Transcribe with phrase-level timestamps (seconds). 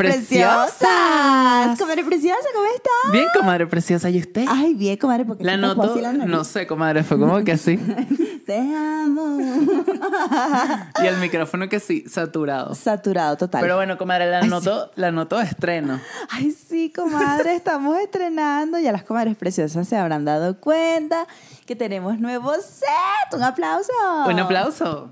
[0.00, 1.78] preciosas.
[1.78, 3.12] Comadre preciosa, ¿cómo estás?
[3.12, 4.10] Bien, comadre preciosa.
[4.10, 4.44] ¿Y usted?
[4.48, 7.76] Ay, bien, comadre, porque La noto, la no sé, comadre, fue como que así.
[8.46, 9.38] Te amo.
[11.02, 12.74] Y el micrófono que sí, saturado.
[12.74, 13.60] Saturado total.
[13.62, 16.00] Pero bueno, comadre, la Ay, noto, la noto de estreno.
[16.30, 18.78] Ay, sí, comadre, estamos estrenando.
[18.78, 21.26] Ya las comadres preciosas se habrán dado cuenta
[21.66, 23.34] que tenemos nuevo set.
[23.34, 23.92] Un aplauso.
[24.26, 25.10] Un aplauso.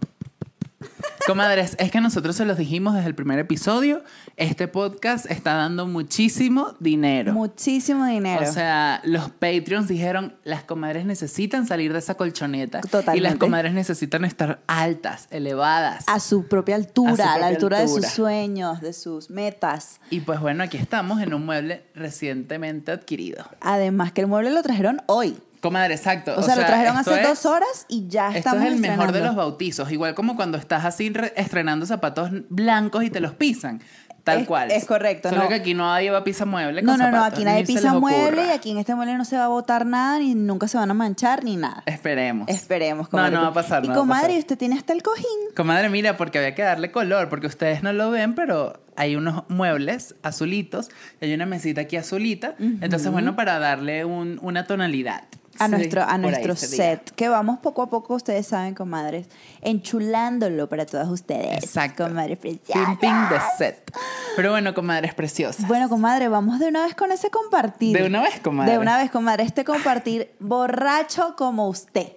[1.27, 4.03] Comadres, es que nosotros se los dijimos desde el primer episodio.
[4.37, 7.35] Este podcast está dando muchísimo dinero.
[7.35, 8.49] Muchísimo dinero.
[8.49, 12.79] O sea, los Patreons dijeron, las comadres necesitan salir de esa colchoneta.
[12.79, 13.39] Y las Totalmente.
[13.39, 16.05] comadres necesitan estar altas, elevadas.
[16.07, 20.01] a su propia altura, A la altura de sus sueños, de sus metas.
[20.09, 23.45] Y pues bueno, aquí estamos en un mueble recientemente adquirido.
[23.61, 25.37] Además que el mueble lo trajeron hoy.
[25.61, 26.35] Comadre, exacto.
[26.37, 28.79] O, sea, lo trajeron esto hace es- dos horas y ya Esto estamos es el
[28.81, 29.91] mejor de los bautizos.
[29.91, 33.81] Igual como cuando estás así re- estrenando zapatos blancos y te los pisan.
[34.25, 34.71] Tal Es- cual.
[34.71, 35.49] es correcto, Solo no.
[35.49, 36.83] que aquí no lleva pisa mueble.
[36.83, 39.25] No, con no, no, zapatos, aquí nadie pisa mueble y aquí en este mueble no
[39.25, 41.83] se va a botar nada ni nunca se van a manchar ni nada.
[41.87, 42.47] Esperemos.
[42.49, 43.35] Esperemos, No, comadre.
[43.37, 43.85] no va a pasar.
[43.85, 44.39] Y no va a comadre, pasar.
[44.41, 45.25] usted tiene hasta el cojín.
[45.57, 49.45] Comadre, mira, porque había que darle color, porque ustedes no lo ven, pero hay unos
[49.49, 50.91] muebles azulitos
[51.23, 52.55] y hay una mesita aquí azulita.
[52.59, 55.23] Entonces, bueno, para darle un- una tonalidad.
[55.59, 59.27] A Sí, nuestro, a nuestro set, que vamos poco a poco, ustedes saben, comadres,
[59.61, 61.65] enchulándolo para todas ustedes.
[61.65, 62.07] Exacto.
[62.07, 62.73] Comadre preciosa.
[62.73, 63.93] Pimping de set.
[64.37, 65.67] Pero bueno, comadres preciosas.
[65.67, 67.97] Bueno, comadre, vamos de una vez con ese compartir.
[67.97, 68.73] De una vez, comadre.
[68.73, 69.43] De una vez, comadre.
[69.43, 72.13] Este compartir borracho como usted.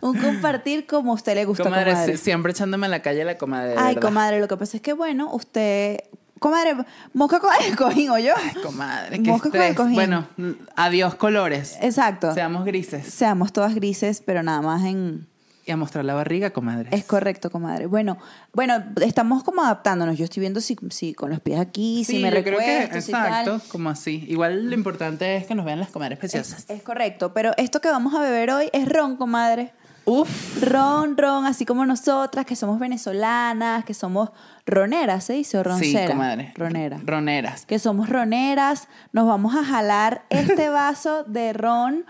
[0.00, 2.16] Un compartir como a usted le gusta, comadre, comadre.
[2.16, 3.74] siempre echándome a la calle la comadre.
[3.76, 4.08] Ay, verdad.
[4.08, 6.00] comadre, lo que pasa es que, bueno, usted...
[6.46, 6.76] Comadre,
[7.12, 8.32] mosca con el cojín, ¿o yo?
[8.62, 9.76] Comadre, qué Mosca con el estrés.
[9.76, 9.94] cojín.
[9.96, 10.28] Bueno,
[10.76, 11.76] adiós colores.
[11.82, 12.32] Exacto.
[12.34, 13.04] Seamos grises.
[13.12, 15.26] Seamos todas grises, pero nada más en...
[15.64, 16.88] Y a mostrar la barriga, comadre.
[16.92, 17.86] Es correcto, comadre.
[17.86, 18.16] Bueno,
[18.52, 20.16] bueno, estamos como adaptándonos.
[20.16, 23.00] Yo estoy viendo si, si con los pies aquí, si me yo creo que recuesto,
[23.06, 23.26] si tal.
[23.26, 24.24] exacto, como así.
[24.28, 26.60] Igual lo importante es que nos vean las comadres preciosas.
[26.60, 29.72] Es, es correcto, pero esto que vamos a beber hoy es ron, comadre.
[30.08, 34.30] Uf, Ron, ron, así como nosotras, que somos venezolanas, que somos
[34.64, 35.58] roneras, ¿se dice?
[35.58, 36.06] O roncera.
[36.06, 36.52] sí, comadre.
[36.54, 37.00] Ronera.
[37.04, 37.66] Roneras.
[37.66, 42.06] Que somos roneras, nos vamos a jalar este vaso de ron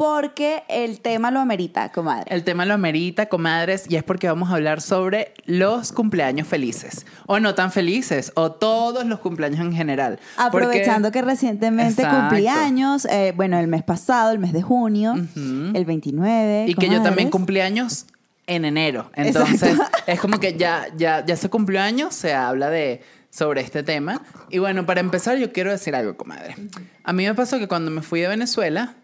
[0.00, 2.34] porque el tema lo amerita, comadre.
[2.34, 7.04] El tema lo amerita, comadres, y es porque vamos a hablar sobre los cumpleaños felices.
[7.26, 10.18] O no tan felices, o todos los cumpleaños en general.
[10.38, 15.12] Aprovechando Porque- que recientemente cumplí años, eh, bueno, el mes pasado, el mes de junio,
[15.36, 16.64] el 29.
[16.66, 18.06] Y que yo también cumplí años
[18.46, 19.10] en enero.
[19.16, 19.98] Entonces, Exacto.
[20.06, 24.22] es como que ya, ya, ya se cumplió años, se habla de sobre este tema.
[24.48, 26.56] Y bueno, para empezar, yo quiero decir algo, comadre.
[27.04, 28.94] A mí me pasó que cuando me fui de Venezuela,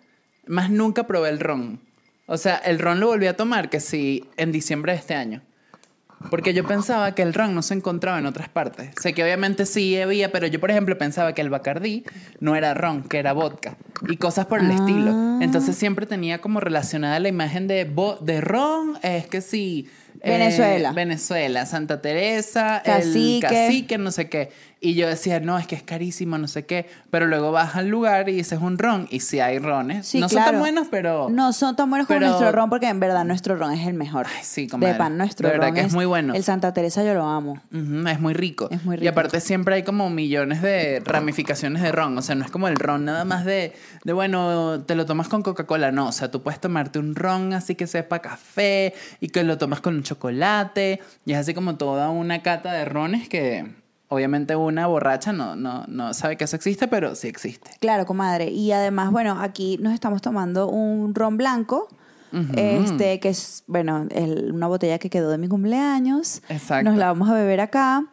[0.46, 1.80] más nunca probé el ron.
[2.26, 5.42] O sea, el ron lo volví a tomar que sí en diciembre de este año.
[6.30, 8.88] Porque yo pensaba que el ron no se encontraba en otras partes.
[9.00, 12.04] Sé que obviamente sí había, pero yo, por ejemplo, pensaba que el Bacardí
[12.40, 13.76] no era ron, que era vodka.
[14.08, 14.74] Y cosas por el Ah.
[14.74, 15.38] estilo.
[15.42, 19.88] Entonces siempre tenía como relacionada la imagen de, vo- de ron, es que sí.
[20.22, 20.92] eh, Venezuela.
[20.92, 23.46] Venezuela, Santa Teresa, Cacique.
[23.46, 24.50] el cacique, no sé qué.
[24.78, 26.86] Y yo decía, no, es que es carísimo, no sé qué.
[27.10, 29.08] Pero luego vas al lugar y dices un ron.
[29.10, 30.06] Y sí hay rones.
[30.06, 31.28] Sí, no son tan buenos, pero...
[31.30, 34.26] No son tan buenos como nuestro ron, porque en verdad nuestro ron es el mejor.
[34.28, 34.92] Ay, sí, comadre.
[34.92, 36.34] De pan, nuestro De verdad ron que es muy bueno.
[36.34, 37.54] El Santa Teresa yo lo amo.
[37.72, 38.68] Ujú, es muy rico.
[38.70, 39.10] Es muy Y rico.
[39.12, 42.16] aparte siempre hay como millones de ramificaciones de ron.
[42.18, 43.72] O sea, no es como el ron nada más de,
[44.04, 45.90] de bueno, te lo tomas con Coca-Cola.
[45.90, 49.56] No, o sea, tú puedes tomarte un ron así que sepa café y que lo
[49.56, 51.00] tomas con un chocolate.
[51.24, 53.85] Y es así como toda una cata de rones que
[54.16, 57.70] obviamente una borracha no, no, no sabe que eso existe, pero sí existe.
[57.80, 58.50] Claro, comadre.
[58.50, 61.88] Y además, bueno, aquí nos estamos tomando un ron blanco.
[62.54, 66.42] Este, que es, bueno, el- una botella que quedó de mi cumpleaños.
[66.50, 66.90] Exacto.
[66.90, 68.04] Nos la vamos a beber acá.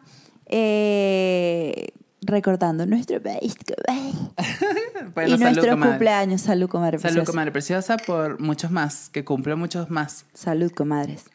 [0.46, 1.88] eh,
[2.22, 3.18] recordando nuestro.
[5.14, 5.90] Bueno, y salud, nuestro comadre.
[5.92, 6.40] cumpleaños.
[6.40, 6.98] Salud, comadre.
[6.98, 7.30] Salud, preciosa.
[7.32, 10.24] comadre preciosa, por muchos más, que cumple muchos más.
[10.32, 11.26] Salud, comadres.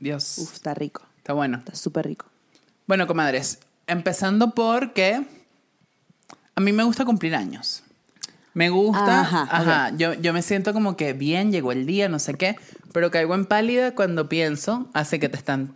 [0.00, 1.02] Dios, Uf, está rico.
[1.18, 1.58] está bueno.
[1.58, 2.26] Está súper rico.
[2.86, 5.24] Bueno, comadres, empezando porque
[6.54, 7.82] a mí me gusta cumplir años.
[8.54, 12.18] Me gusta, Ajá, ajá, yo, yo me siento como que bien, llegó el día, no
[12.18, 12.56] sé qué,
[12.92, 15.74] pero caigo en pálida cuando pienso, hace que te están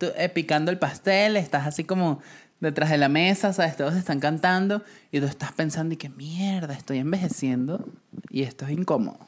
[0.00, 2.20] eh, picando el pastel, estás así como
[2.60, 3.76] detrás de la mesa, ¿sabes?
[3.76, 7.88] Todos están cantando y tú estás pensando y que mierda, estoy envejeciendo
[8.28, 9.18] y esto es incómodo.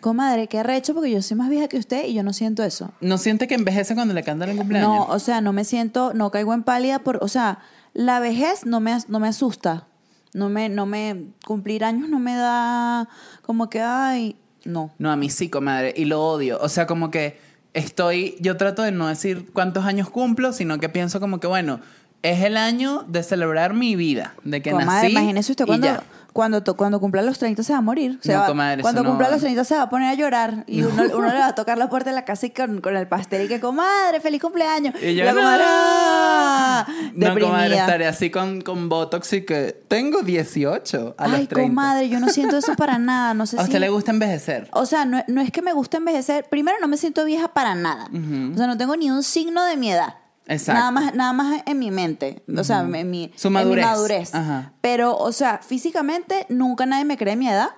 [0.00, 2.92] Comadre, qué arrecho porque yo soy más vieja que usted y yo no siento eso.
[3.00, 4.90] ¿No siente que envejece cuando le cantan el cumpleaños?
[4.90, 7.60] No, o sea, no me siento, no caigo en pálida por, o sea,
[7.94, 9.86] la vejez no me, no me asusta.
[10.32, 13.08] No me, no me, cumplir años no me da
[13.42, 14.92] como que, ay, no.
[14.98, 16.58] No, a mí sí, comadre, y lo odio.
[16.60, 17.40] O sea, como que
[17.74, 21.80] estoy, yo trato de no decir cuántos años cumplo, sino que pienso como que, bueno,
[22.22, 25.12] es el año de celebrar mi vida, de que Comadre, nací.
[25.12, 25.88] imagínese usted cuando,
[26.34, 28.18] cuando, to- cuando cumpla los 30 se va a morir.
[28.22, 30.64] Se No, va- comadre, cuando no- cumpla los 30 se va a poner a llorar
[30.66, 32.94] y uno, uno le va a tocar la puerta de la casa y con, con
[32.96, 34.94] el pastel y que, comadre, feliz cumpleaños.
[35.02, 35.70] Y yo, la comadre, "No".
[35.70, 36.86] ¡ah!
[37.14, 41.68] No, comadre, estaré así con, con Botox y que tengo 18 a Ay, los 30.
[41.68, 43.34] comadre, yo no siento eso para nada.
[43.34, 43.64] No sé ¿A si...
[43.68, 44.68] usted le gusta envejecer?
[44.72, 46.44] O sea, no, no es que me guste envejecer.
[46.50, 48.04] Primero, no me siento vieja para nada.
[48.12, 50.16] O sea, no tengo ni un signo de mi edad.
[50.46, 50.78] Exacto.
[50.80, 52.42] Nada más, nada más en mi mente.
[52.56, 53.84] O sea, en mi, Su en mi madurez.
[53.84, 54.34] madurez.
[54.34, 54.72] Ajá.
[54.80, 57.68] Pero, o sea, físicamente nunca nadie me cree mi edad.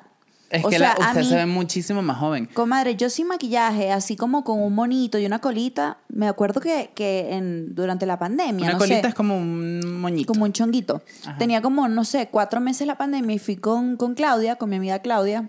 [0.49, 2.45] Es o que sea, la- a usted mí- se ve muchísimo más joven.
[2.53, 6.91] Comadre, yo sin maquillaje, así como con un monito y una colita, me acuerdo que,
[6.95, 10.31] que en, durante la pandemia, Una no colita sé, es como un moñito.
[10.31, 11.01] como un chonguito.
[11.39, 14.77] Tenía como, no sé, cuatro meses la pandemia y fui con, con Claudia, con mi
[14.77, 15.49] amiga Claudia.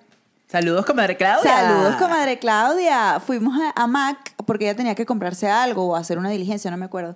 [0.54, 1.52] Saludos, comadre Claudia.
[1.52, 3.20] Saludos, comadre Claudia.
[3.26, 6.78] Fuimos a, a Mac porque ella tenía que comprarse algo o hacer una diligencia, no
[6.78, 7.16] me acuerdo.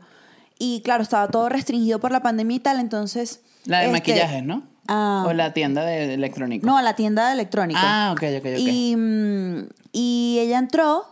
[0.57, 3.41] Y claro, estaba todo restringido por la pandemia y tal, entonces...
[3.65, 4.63] La de este, maquillajes, ¿no?
[4.87, 5.23] ah.
[5.27, 6.65] O la tienda de electrónico.
[6.65, 7.79] No, a la tienda de electrónica.
[7.83, 8.57] Ah, ok, ok, ok.
[8.57, 11.05] Y, mm, y ella entró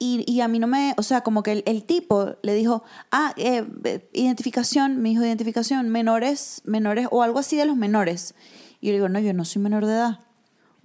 [0.00, 2.82] y, y a mí no me, o sea, como que el, el tipo le dijo,
[3.12, 3.64] ah, eh,
[4.12, 8.34] identificación, me dijo identificación, menores, menores, o algo así de los menores.
[8.80, 10.18] Y yo le digo, no, yo no soy menor de edad.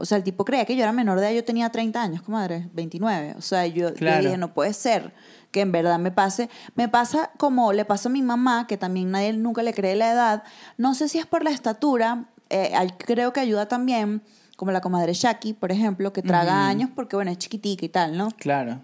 [0.01, 2.21] O sea, el tipo creía que yo era menor de edad, yo tenía 30 años,
[2.21, 3.35] comadre, 29.
[3.37, 4.23] O sea, yo, Claro.
[4.23, 5.13] dije, no puede ser
[5.51, 6.49] que en verdad me pase.
[6.75, 10.11] Me pasa como le pasa a mi mamá, que también nadie nunca le cree la
[10.11, 10.43] edad.
[10.77, 14.23] No sé si es por la estatura, eh, creo que ayuda también,
[14.55, 18.17] como la comadre Shaki, por ejemplo, que traga años porque, bueno, es chiquitica y tal,
[18.17, 18.29] ¿no?
[18.37, 18.79] Claro.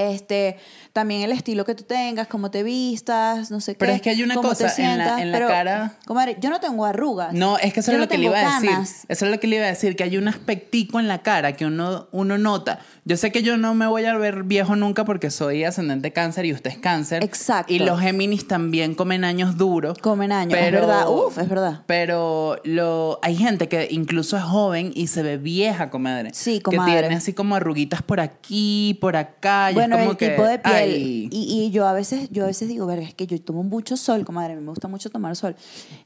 [0.00, 0.56] Este,
[0.92, 3.96] también el estilo que tú tengas, cómo te vistas, no sé Pero qué.
[3.96, 6.50] es que hay una cosa, te en la- sientas, en la pero, cara- Comadre, yo
[6.50, 7.32] no tengo arrugas.
[7.34, 8.70] No, es que eso es no lo que le iba a decir.
[9.08, 11.52] Eso es lo que le iba a decir, que hay un aspectico en la cara
[11.52, 12.80] que uno, uno nota.
[13.04, 16.44] Yo sé que yo no me voy a ver viejo nunca porque soy ascendente cáncer
[16.46, 17.24] y usted es cáncer.
[17.24, 17.72] Exacto.
[17.72, 19.98] Y los Géminis también comen años duros.
[19.98, 21.08] Comen años, es Pero- verdad.
[21.08, 21.82] Uf, es verdad.
[21.86, 26.30] Pero lo, hay gente que incluso es joven y se ve vieja, comadre.
[26.34, 26.92] Sí, comadre.
[26.94, 29.70] Que tiene así como arruguitas por aquí, por acá.
[29.72, 30.96] y Bueno, como el que, tipo de piel.
[30.96, 33.96] Y, y yo a veces, yo a veces digo, verga, es que yo tomo mucho
[33.96, 35.54] sol, comadre, me gusta mucho tomar sol.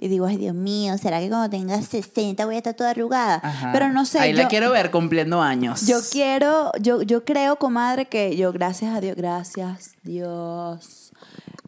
[0.00, 3.40] Y digo, ay, Dios mío, ¿será que cuando tenga 60 voy a estar toda arrugada?
[3.42, 3.70] ajá.
[3.72, 5.86] Pero no sé, Ahí yo, la quiero ver cumpliendo años.
[5.86, 11.12] yo quiero, yo, yo creo, comadre, que yo, gracias a Dios, gracias Dios,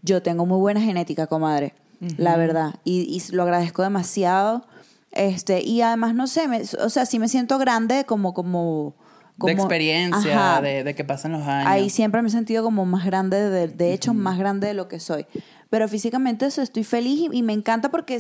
[0.02, 1.74] yo tengo muy buena genética, comadre,
[2.18, 2.74] la verdad.
[2.84, 4.66] Y, y lo agradezco demasiado.
[5.12, 8.94] Este, y además, no sé, me- o sea, sí me siento grande como, como,
[9.38, 10.62] como de experiencia, Ajá.
[10.62, 11.70] de, de que pasan los años.
[11.70, 14.88] Ahí siempre me he sentido como más grande, de, de hecho, más grande de lo
[14.88, 15.26] que soy.
[15.70, 18.18] Pero físicamente eso, estoy feliz y, y me encanta porque,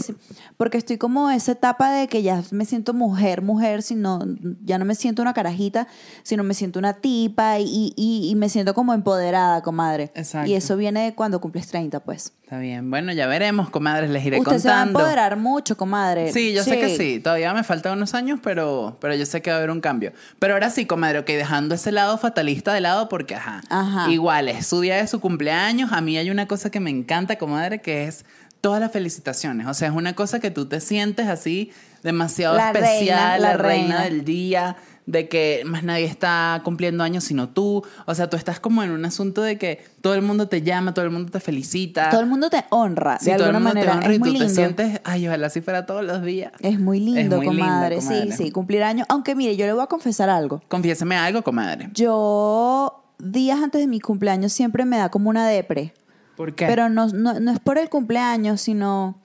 [0.56, 4.20] porque estoy como esa etapa de que ya me siento mujer, mujer, sino,
[4.64, 5.86] ya no me siento una carajita,
[6.22, 10.10] sino me siento una tipa y, y, y me siento como empoderada, comadre.
[10.14, 10.50] Exacto.
[10.50, 12.32] Y eso viene cuando cumples 30, pues.
[12.42, 12.90] Está bien.
[12.90, 15.00] Bueno, ya veremos, comadres, les iré Usted se va a contando.
[15.00, 16.32] empoderar mucho, comadre.
[16.32, 17.18] Sí, yo sé que sí.
[17.18, 20.12] Todavía me faltan unos años, pero, pero yo sé que va a haber un cambio.
[20.38, 24.10] Pero ahora sí, comadre, ok, dejando ese lado fatalista de lado, porque ajá, Ajá.
[24.12, 25.92] igual es su día de su cumpleaños.
[25.92, 28.24] A mí hay una cosa que me encanta, comadre, que es
[28.60, 29.66] todas las felicitaciones.
[29.66, 31.70] O sea, es una cosa que tú te sientes así
[32.02, 33.98] demasiado La reina, especial, la la, reina.
[33.98, 34.04] reina.
[34.04, 34.76] del día,
[35.06, 37.84] de que más nadie está cumpliendo años sino tú.
[38.06, 40.94] O sea, tú estás como en un asunto de que todo el mundo te llama,
[40.94, 42.10] todo el mundo te felicita.
[42.10, 43.96] Todo el mundo te honra, Sí, de todo el alguna mundo te manera.
[43.98, 44.54] honra Es y muy tú te lindo.
[44.54, 46.50] sientes, ay, ojalá si fuera todos los días.
[46.60, 48.00] Es muy lindo, muy lindo, comadre.
[48.00, 49.06] Sí, sí, cumplir años.
[49.10, 50.60] Aunque mire, yo le voy a confesar algo.
[50.66, 51.88] Confiéseme algo, comadre.
[51.92, 55.94] Yo, días antes de mi cumpleaños, siempre me da como una depre.
[56.36, 56.66] ¿Por qué?
[56.66, 59.20] Pero no, no, no es por el cumpleaños, sino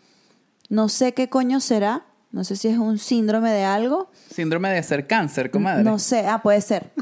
[0.69, 2.05] no sé qué coño será.
[2.31, 4.09] No sé si es un síndrome de algo.
[4.33, 5.83] Síndrome de ser cáncer, comadre.
[5.83, 6.91] No sé, ah, puede ser.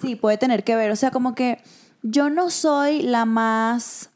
[0.00, 0.90] Sí, puede tener que ver.
[0.90, 1.58] O sea, como que
[2.02, 4.10] yo no soy la más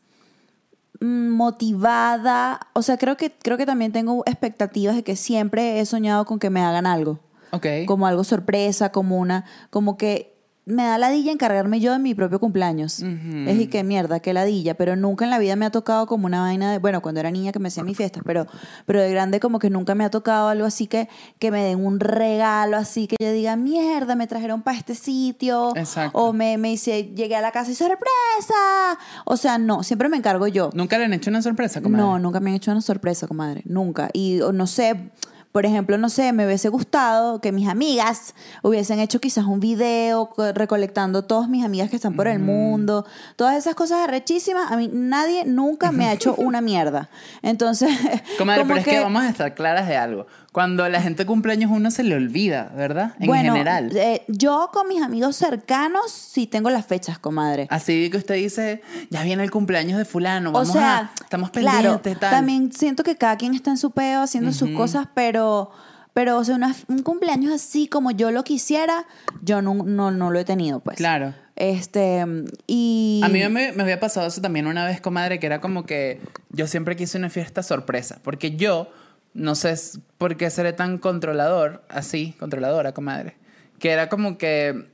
[0.98, 2.58] mm, motivada.
[2.72, 6.40] O sea, creo que, creo que también tengo expectativas de que siempre he soñado con
[6.40, 7.20] que me hagan algo.
[7.52, 7.66] Ok.
[7.86, 10.36] como algo sorpresa, como una, como que
[10.66, 13.00] me da ladilla encargarme yo de mi propio cumpleaños.
[13.00, 16.26] Es y que mierda, qué ladilla, pero nunca en la vida me ha tocado como
[16.26, 18.49] una vaina de, bueno, cuando era niña que me hacía mis fiestas, pero,
[18.85, 21.08] pero de grande como que nunca me ha tocado algo así que,
[21.38, 25.70] que me den un regalo así que yo diga, mierda, me trajeron para este sitio.
[25.76, 26.18] Exacto.
[26.18, 28.99] O me, me hice, llegué a la casa y sorpresa.
[29.25, 30.70] O sea, no, siempre me encargo yo.
[30.75, 32.04] ¿Nunca le han hecho una sorpresa, comadre?
[32.04, 33.62] No, nunca me han hecho una sorpresa, comadre.
[33.66, 34.11] Nunca.
[34.12, 35.11] Y no sé,
[35.56, 40.28] por ejemplo, no sé, me hubiese gustado que mis amigas hubiesen hecho quizás un video
[40.28, 43.06] co- recolectando todas mis amigas que están por el mundo.
[43.36, 44.70] Todas esas cosas arrechísimas.
[44.70, 47.08] A mí nadie nunca me ha hecho una mierda.
[47.40, 47.88] Entonces,
[48.36, 49.00] Comadre, como pero es que...
[49.00, 50.26] vamos a estar claras de algo.
[50.56, 53.12] Cuando la gente cumple años uno se le olvida, ¿verdad?
[53.20, 53.94] En bueno, general.
[53.94, 57.66] eh, yo con mis amigos cercanos sí tengo las fechas, comadre.
[57.68, 61.50] Así que usted dice, ya viene el cumpleaños de fulano, O vamos sea, a, estamos
[61.50, 62.30] claro, pendientes, tal.
[62.30, 65.70] también siento que cada quien está en su peo haciendo sus cosas, pero,
[66.14, 69.04] pero o sea, una- un cumpleaños así como yo lo quisiera,
[69.42, 70.96] yo no, no, no lo he tenido, pues.
[70.96, 71.34] Claro.
[71.56, 72.25] Este,
[72.66, 73.20] y...
[73.22, 76.22] A mí me, me había pasado eso también una vez, comadre, que era como que
[76.48, 78.20] yo siempre quise una fiesta sorpresa.
[78.22, 78.90] Porque yo,
[79.37, 79.75] no sé
[80.19, 83.37] por qué seré tan controlador, así, controladora, comadre,
[83.78, 84.87] que era como que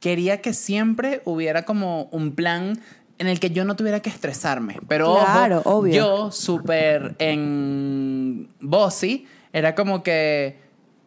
[0.00, 2.80] quería que siempre hubiera como un plan
[3.18, 4.78] en el que yo no tuviera que estresarme.
[4.88, 5.94] Pero Claro, ojo, obvio.
[5.94, 10.58] yo súper en bossy, era como que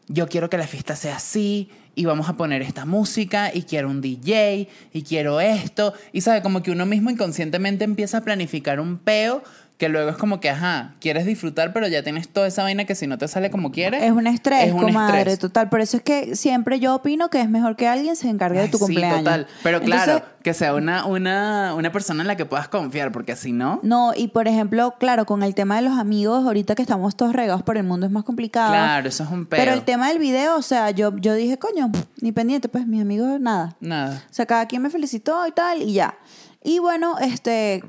[0.07, 3.89] yo quiero que la fiesta sea así y vamos a poner esta música y quiero
[3.89, 5.93] un DJ y quiero esto.
[6.11, 9.43] Y sabe, como que uno mismo inconscientemente empieza a planificar un peo
[9.77, 12.95] que luego es como que, ajá, quieres disfrutar, pero ya tienes toda esa vaina que
[12.95, 14.03] si no te sale como quieres.
[14.03, 15.39] Es un estrés, es un comadre, estrés.
[15.39, 15.69] total.
[15.69, 18.67] Por eso es que siempre yo opino que es mejor que alguien se encargue de
[18.69, 19.19] tu sí, cumpleaños.
[19.19, 19.47] total.
[19.63, 23.51] Pero claro, que sea una, una, una persona en la que puedas confiar, porque si
[23.51, 23.79] no...
[23.83, 27.33] No, y por ejemplo, claro, con el tema de los amigos, ahorita que estamos todos
[27.33, 28.69] regados por el mundo es más complicado.
[28.71, 29.59] Claro, eso es un peo.
[29.59, 33.01] Pero el tema del video, o sea, yo, yo dije, coño, ni pendiente, pues mis
[33.01, 33.75] amigos, nada.
[33.79, 34.23] Nada.
[34.29, 36.15] O sea, cada quien me felicitó y tal, y ya.
[36.63, 37.83] Y bueno, este,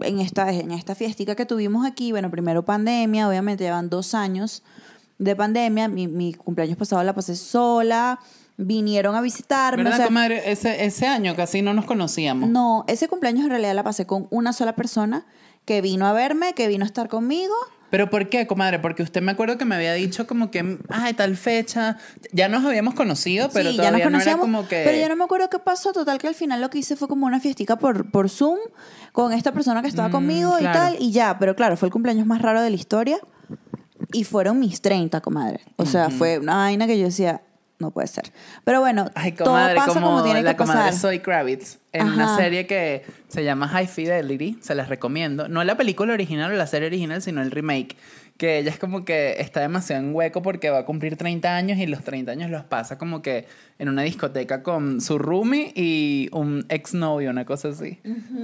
[0.00, 4.62] en esta, en esta fiestica que tuvimos aquí, bueno, primero pandemia, obviamente llevan dos años
[5.18, 5.88] de pandemia.
[5.88, 8.18] Mi, mi cumpleaños pasado la pasé sola,
[8.56, 9.82] vinieron a visitarme.
[9.82, 10.50] ¿Verdad, o sea, comadre?
[10.50, 12.48] Ese, ese año casi no nos conocíamos.
[12.48, 15.26] no, ese cumpleaños en realidad la pasé con una sola persona
[15.64, 17.54] que vino a verme, que vino a estar conmigo.
[17.90, 18.78] ¿Pero por qué, comadre?
[18.78, 21.98] Porque usted me acuerdo que me había dicho como que, ay, tal fecha.
[22.32, 24.80] Ya nos habíamos conocido, pero sí, ya nos todavía no era como que...
[24.82, 25.92] pero yo no me acuerdo qué pasó.
[25.92, 28.58] Total que al final lo que hice fue como una fiestica por, por Zoom
[29.12, 31.38] con esta persona que estaba Mm, conmigo y tal, y ya.
[31.38, 33.18] Pero claro, fue el cumpleaños más raro de la historia
[34.12, 35.60] y fueron mis 30, comadre.
[35.76, 37.42] O sea, fue una vaina que yo decía,
[37.78, 38.32] no puede ser.
[38.64, 40.94] Pero bueno, Ay, comadre, todo pasa como, como, tiene la que comadre pasar.
[41.00, 45.48] Zoe Kravitz en una serie que se llama High Fidelity, se las recomiendo.
[45.48, 47.96] No la película original o la serie original, sino el remake.
[48.42, 51.78] Que ella es como que está demasiado en hueco porque va a cumplir 30 años
[51.78, 53.46] y los 30 años los pasa como que
[53.78, 58.00] en una discoteca con su roomie y un exnovio, una cosa así.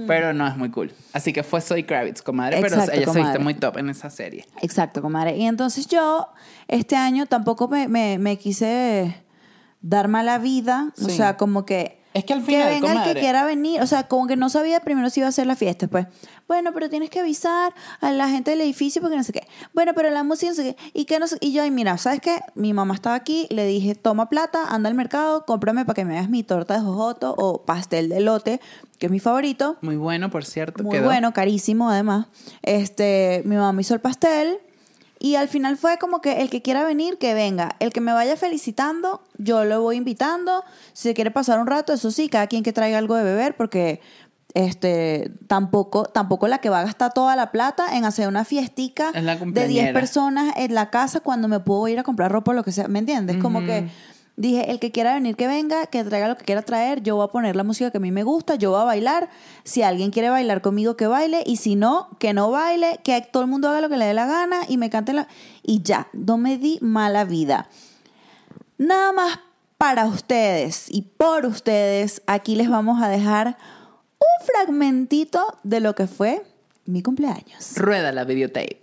[0.07, 0.93] Pero no es muy cool.
[1.11, 4.09] Así que fue Zoe Kravitz, comadre, Exacto, pero ella se viste muy top en esa
[4.09, 4.45] serie.
[4.61, 5.35] Exacto, comadre.
[5.35, 6.29] Y entonces yo,
[6.69, 9.13] este año tampoco me, me, me quise
[9.81, 10.93] dar mala vida.
[11.03, 11.98] O sea, como que.
[12.13, 13.81] Es que al final, Que venga el que quiera venir.
[13.81, 15.87] O sea, como que no sabía primero si iba a hacer la fiesta.
[15.87, 16.07] Pues,
[16.47, 19.47] bueno, pero tienes que avisar a la gente del edificio porque no sé qué.
[19.75, 20.89] Bueno, pero la música no sé qué.
[20.93, 22.39] Y, que no sé- y yo, ay, mira, ¿sabes qué?
[22.55, 26.17] Mi mamá estaba aquí, le dije, toma plata, anda al mercado, cómprame para que me
[26.17, 28.59] hagas mi torta de jojoto o pastel de lote,
[28.97, 29.77] que es mi favorito.
[29.81, 30.83] Muy bueno, por cierto.
[30.83, 31.05] Muy quedó.
[31.05, 32.25] bueno, carísimo además.
[32.63, 34.57] Este, mi mamá me hizo el pastel
[35.19, 37.75] y al final fue como que el que quiera venir, que venga.
[37.79, 40.63] El que me vaya felicitando, yo lo voy invitando.
[40.93, 43.57] Si se quiere pasar un rato, eso sí, cada quien que traiga algo de beber
[43.57, 43.99] porque
[44.55, 49.11] este tampoco tampoco la que va a gastar toda la plata en hacer una fiestica
[49.11, 49.93] de 10 cumpleañera.
[49.93, 52.87] personas en la casa cuando me puedo ir a comprar ropa o lo que sea,
[52.87, 53.37] ¿me entiendes?
[53.37, 53.89] Como que
[54.39, 57.25] dije, el que quiera venir que venga, que traiga lo que quiera traer, yo voy
[57.25, 59.29] a poner la música que a mí me gusta, yo voy a bailar,
[59.65, 63.43] si alguien quiere bailar conmigo que baile y si no, que no baile, que todo
[63.43, 65.27] el mundo haga lo que le dé la gana y me cante la
[65.61, 67.67] y ya, no me di mala vida.
[68.77, 69.39] Nada más
[69.77, 73.57] para ustedes y por ustedes, aquí les vamos a dejar
[74.19, 76.43] un fragmentito de lo que fue
[76.85, 77.75] mi cumpleaños.
[77.75, 78.79] Rueda la videotape.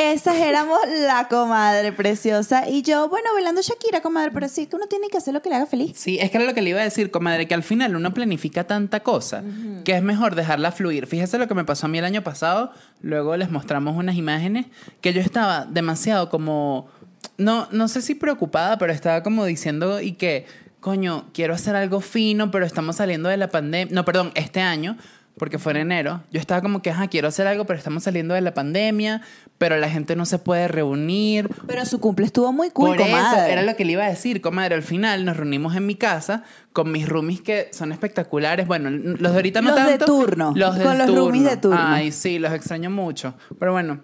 [0.00, 4.86] Esas éramos la comadre preciosa y yo, bueno, bailando Shakira, comadre, pero sí que uno
[4.86, 5.92] tiene que hacer lo que le haga feliz.
[5.94, 8.14] Sí, es que era lo que le iba a decir, comadre, que al final uno
[8.14, 9.44] planifica tanta cosa
[9.84, 11.06] que es mejor dejarla fluir.
[11.06, 14.64] Fíjese lo que me pasó a mí el año pasado, luego les mostramos unas imágenes
[15.02, 16.88] que yo estaba demasiado como,
[17.36, 20.46] no, no sé si preocupada, pero estaba como diciendo y que,
[20.80, 24.96] coño, quiero hacer algo fino, pero estamos saliendo de la pandemia, no, perdón, este año.
[25.38, 26.22] Porque fue en enero.
[26.30, 29.22] Yo estaba como que, ajá, quiero hacer algo, pero estamos saliendo de la pandemia,
[29.56, 33.08] pero la gente no se puede reunir, Pero su cumple estuvo muy cool, por eso,
[33.16, 33.52] comadre.
[33.52, 34.74] era lo que le iba a decir, comadre.
[34.74, 36.42] Al final nos reunimos en mi casa
[36.74, 38.66] con mis roomies que son espectaculares.
[38.66, 40.04] Bueno, los de ahorita no Los de tanto.
[40.06, 41.78] turno, Los del con los roomies de turno.
[41.80, 43.34] Ay, sí, los extraño mucho.
[43.58, 44.00] Pero bueno,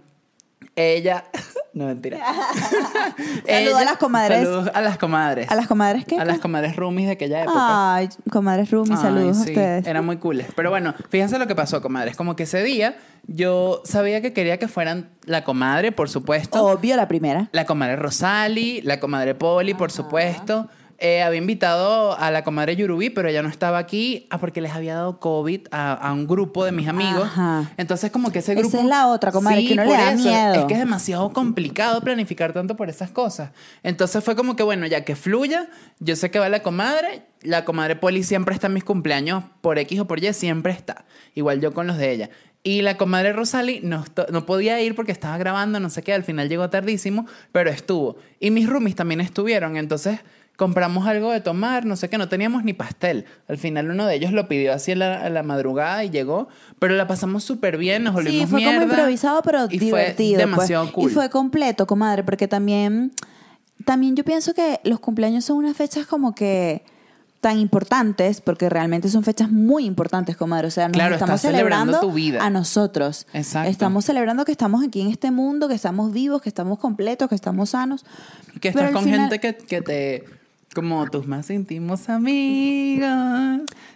[0.76, 1.24] ella...
[1.72, 2.18] no, mentira.
[3.46, 4.38] Saludos a las comadres.
[4.38, 5.50] Saludos a las comadres.
[5.50, 6.18] ¿A las comadres qué?
[6.18, 7.94] A las comadres roomies de aquella época.
[7.94, 9.86] Ay, comadres Ay, saludos a sí, ustedes.
[9.86, 10.46] Eran muy cooles.
[10.54, 12.16] Pero bueno, fíjense lo que pasó, comadres.
[12.16, 16.62] Como que ese día yo sabía que quería que fueran la comadre, por supuesto.
[16.64, 17.48] Obvio la primera.
[17.52, 20.68] La comadre Rosali, la comadre Poli, por supuesto.
[20.98, 24.72] Eh, había invitado a la comadre Yurubí, pero ella no estaba aquí ah, porque les
[24.72, 27.24] había dado COVID a, a un grupo de mis amigos.
[27.24, 27.70] Ajá.
[27.76, 28.78] Entonces, como que ese Esa grupo.
[28.78, 30.22] es la otra, comadre, que uno le da eso.
[30.24, 30.54] miedo.
[30.54, 33.50] Es que es demasiado complicado planificar tanto por esas cosas.
[33.82, 35.68] Entonces fue como que, bueno, ya que fluya,
[36.00, 39.78] yo sé que va la comadre, la comadre Poli siempre está en mis cumpleaños, por
[39.78, 41.04] X o por Y, siempre está.
[41.34, 42.30] Igual yo con los de ella.
[42.62, 46.24] Y la comadre Rosali no, no podía ir porque estaba grabando, no sé qué, al
[46.24, 48.16] final llegó tardísimo, pero estuvo.
[48.40, 50.18] Y mis roomies también estuvieron, entonces
[50.56, 53.26] compramos algo de tomar, no sé qué, no teníamos ni pastel.
[53.48, 56.48] Al final uno de ellos lo pidió así a la, a la madrugada y llegó,
[56.78, 58.80] pero la pasamos súper bien, nos volvimos Sí, fue mierda.
[58.80, 60.36] como improvisado, pero y divertido.
[60.40, 60.94] Fue demasiado pues.
[60.94, 61.10] cool.
[61.10, 63.12] Y fue completo, comadre, porque también,
[63.84, 66.82] también yo pienso que los cumpleaños son unas fechas como que
[67.42, 70.66] tan importantes, porque realmente son fechas muy importantes, comadre.
[70.66, 72.44] O sea, nos Claro, estamos celebrando celebrando tu vida.
[72.44, 73.26] a nosotros.
[73.34, 73.70] Exacto.
[73.70, 77.34] Estamos celebrando que estamos aquí en este mundo, que estamos vivos, que estamos completos, que
[77.36, 78.04] estamos sanos.
[78.60, 80.24] Que estás con final- gente que, que te...
[80.76, 83.08] Como tus más íntimos amigos.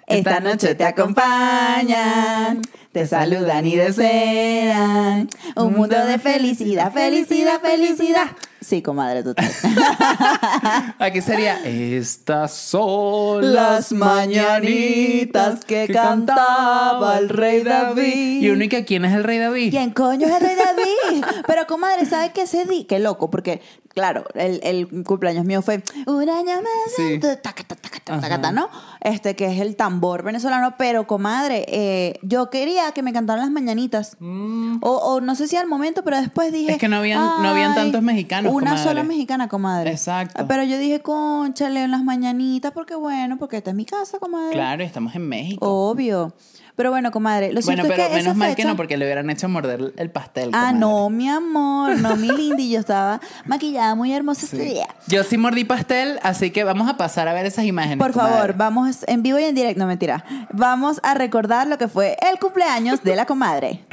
[0.06, 8.28] Esta noche te acompañan, te saludan y desean un mundo de felicidad, felicidad, felicidad.
[8.62, 9.50] Sí, comadre, total.
[10.98, 18.42] Aquí sería Estas son Las mañanitas que cantaba el rey David.
[18.42, 19.70] Y uno y que ¿quién es el rey David?
[19.70, 21.24] ¿Quién coño es el rey David?
[21.46, 22.84] Pero, comadre, ¿sabe qué ese di?
[22.84, 23.62] Qué loco, porque,
[23.94, 27.18] claro, el, el cumpleaños mío fue un año más, Sí.
[27.20, 28.68] taca, taca, taca, ¿no?
[29.00, 33.50] Este, que es el tambor venezolano, pero, comadre, eh, yo quería que me cantaran las
[33.50, 34.16] mañanitas.
[34.20, 36.72] O, o no sé si al momento, pero después dije...
[36.72, 36.74] Mm.
[36.74, 38.88] Es que no habían- no habían "Ay, tantos mexicanos, Una comadre".
[38.88, 39.90] sola mexicana, comadre.
[39.90, 40.46] Exacto.
[40.46, 44.52] Pero yo dije, conchale, en las mañanitas, porque bueno, porque esta es mi casa, comadre.
[44.52, 45.66] Claro, estamos en México.
[45.66, 46.32] Obvio.
[46.80, 48.76] Pero bueno, comadre, lo bueno, cierto pero es que menos esa mal que fecha- no,
[48.76, 50.48] porque le hubieran hecho morder el pastel.
[50.54, 50.78] Ah, comadre.
[50.78, 52.70] no, mi amor, no, mi lindy.
[52.70, 54.56] Yo estaba maquillada, muy hermosa Sí.
[54.56, 54.86] ese día.
[55.06, 57.98] Yo sí mordí pastel, así que vamos a pasar a ver esas imágenes.
[57.98, 60.24] Por favor, vamos en vivo y en directo, no mentira.
[60.54, 63.84] Vamos a recordar lo que fue el cumpleaños de la comadre.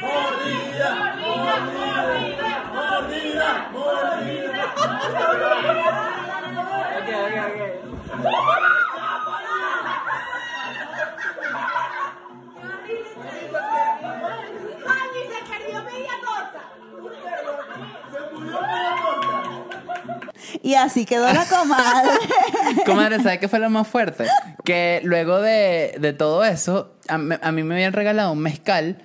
[20.62, 22.10] Y así quedó la comadre.
[22.86, 24.26] Comadre, ¿sabes qué fue lo más fuerte?
[24.64, 28.96] Que luego de, de todo eso, a, a mí me habían regalado un mezcal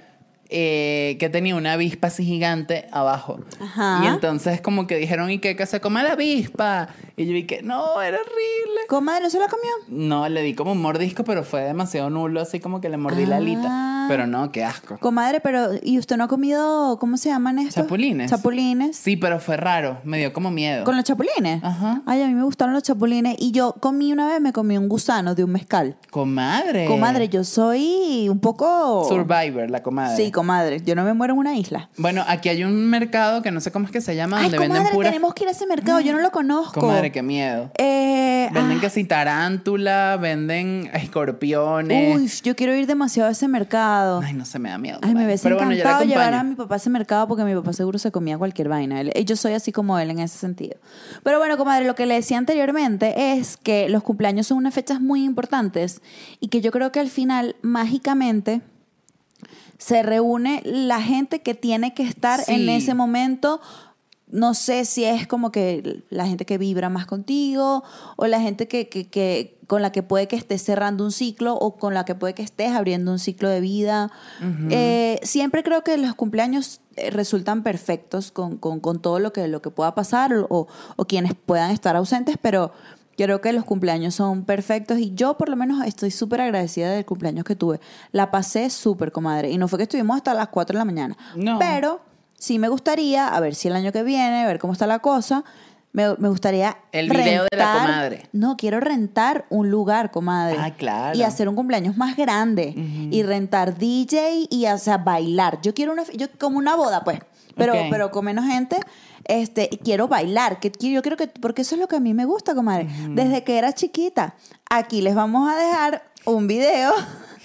[0.55, 3.39] eh, que tenía una avispa así gigante abajo.
[3.59, 4.01] Ajá.
[4.03, 5.55] Y entonces como que dijeron, ¿y qué?
[5.55, 6.89] Que se coma la avispa.
[7.17, 8.81] Y yo vi que, no, era horrible.
[8.87, 9.71] comadre, ¿no se la comió?
[9.87, 13.25] No, le di como un mordisco, pero fue demasiado nulo, así como que le mordí
[13.25, 13.67] la alita.
[13.67, 14.05] Ah.
[14.07, 14.97] Pero no, qué asco.
[14.99, 17.75] Comadre, pero ¿y usted no ha comido, cómo se llaman estos?
[17.75, 18.29] ¿Chapulines?
[18.29, 18.95] Chapulines.
[18.95, 20.83] Sí, pero fue raro, me dio como miedo.
[20.83, 21.63] ¿Con los chapulines?
[21.63, 22.01] Ajá.
[22.05, 23.37] Ay, a mí me gustaron los chapulines.
[23.39, 25.95] Y yo comí una vez, me comí un gusano de un mezcal.
[26.11, 26.85] Comadre.
[26.85, 29.05] Comadre, yo soy un poco...
[29.07, 30.17] Survivor, la comadre.
[30.17, 30.42] Sí, comadre.
[30.85, 31.89] Yo no me muero en una isla.
[31.97, 34.59] Bueno, aquí hay un mercado que no sé cómo es que se llama, Ay, donde
[34.59, 35.99] venden comadre, tenemos que ir a ese mercado.
[35.99, 36.79] Yo no lo conozco.
[36.79, 37.71] Comadre, qué miedo.
[37.77, 42.15] Eh, Venden ah, que si tarántula, venden escorpiones.
[42.15, 44.21] Uy, yo quiero ir demasiado a ese mercado.
[44.23, 44.99] Ay, no se me da miedo.
[45.01, 45.25] Ay, me comadre.
[45.27, 47.73] hubiese Pero bueno, yo encantado llevar a mi papá a ese mercado porque mi papá
[47.73, 49.01] seguro se comía cualquier vaina.
[49.01, 50.75] Él- yo soy así como él en ese sentido.
[51.23, 54.99] Pero bueno, comadre, lo que le decía anteriormente es que los cumpleaños son unas fechas
[55.01, 56.01] muy importantes
[56.39, 58.61] y que yo creo que al final, mágicamente,
[59.85, 62.53] se reúne la gente que tiene que estar Sí.
[62.53, 63.59] en ese momento.
[64.27, 67.83] No sé si es como que la gente que vibra más contigo
[68.15, 71.55] o la gente que, que- que- con la que puede que estés cerrando un ciclo
[71.55, 74.09] o con la que puede que estés abriendo un ciclo de vida.
[74.71, 79.47] Eh, siempre creo que los cumpleaños eh, resultan perfectos con, con- con todo lo que,
[79.47, 82.71] lo que pueda pasar o, o quienes puedan estar ausentes, pero
[83.17, 87.05] creo que los cumpleaños son perfectos y yo por lo menos estoy súper agradecida del
[87.05, 87.79] cumpleaños que tuve.
[88.11, 89.49] La pasé súper, comadre.
[89.51, 91.17] Y no fue que estuvimos hasta las 4 de la mañana.
[91.35, 91.59] No.
[91.59, 92.01] Pero
[92.37, 94.99] sí me gustaría, a ver si el año que viene, a ver cómo está la
[94.99, 95.43] cosa,
[95.91, 98.29] me, me gustaría El video de la rentar- comadre.
[98.33, 100.57] No, quiero rentar un lugar, comadre.
[100.59, 101.15] Ah, claro.
[101.17, 102.73] Y hacer un cumpleaños más grande.
[103.11, 105.59] Y rentar DJ y o sea, bailar.
[105.61, 107.19] Yo quiero una, yo como una boda, pues.
[107.55, 108.77] Pero, pero con menos gente,
[109.25, 110.59] este, y quiero bailar.
[110.59, 112.87] Que, yo creo que, porque eso es lo que a mí me gusta, comadre.
[113.09, 114.35] Desde que era chiquita.
[114.69, 116.93] Aquí les vamos a dejar un video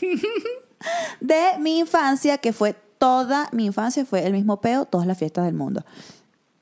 [1.20, 5.44] de mi infancia, que fue toda mi infancia, fue el mismo peo, todas las fiestas
[5.44, 5.84] del mundo.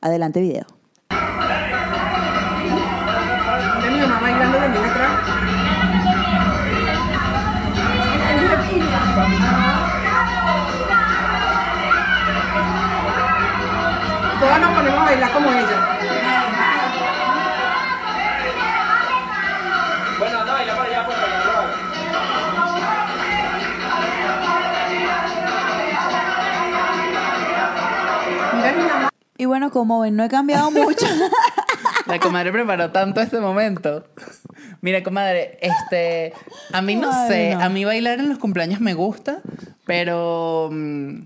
[0.01, 0.67] Adelante, video.
[3.83, 5.16] De mi mamá bailando también atrás.
[14.47, 15.99] todas nos ponemos a bailar como ella.
[20.19, 21.37] Bueno, anda, baila para allá, pues, para.
[29.39, 31.07] Y bueno, como ven, no he cambiado mucho.
[32.07, 34.07] La comadre preparó tanto este momento.
[34.81, 36.33] Mira, comadre, este,
[36.73, 39.43] a mí no sé, a mí bailar en los cumpleaños me gusta,
[39.85, 41.19] pero mm,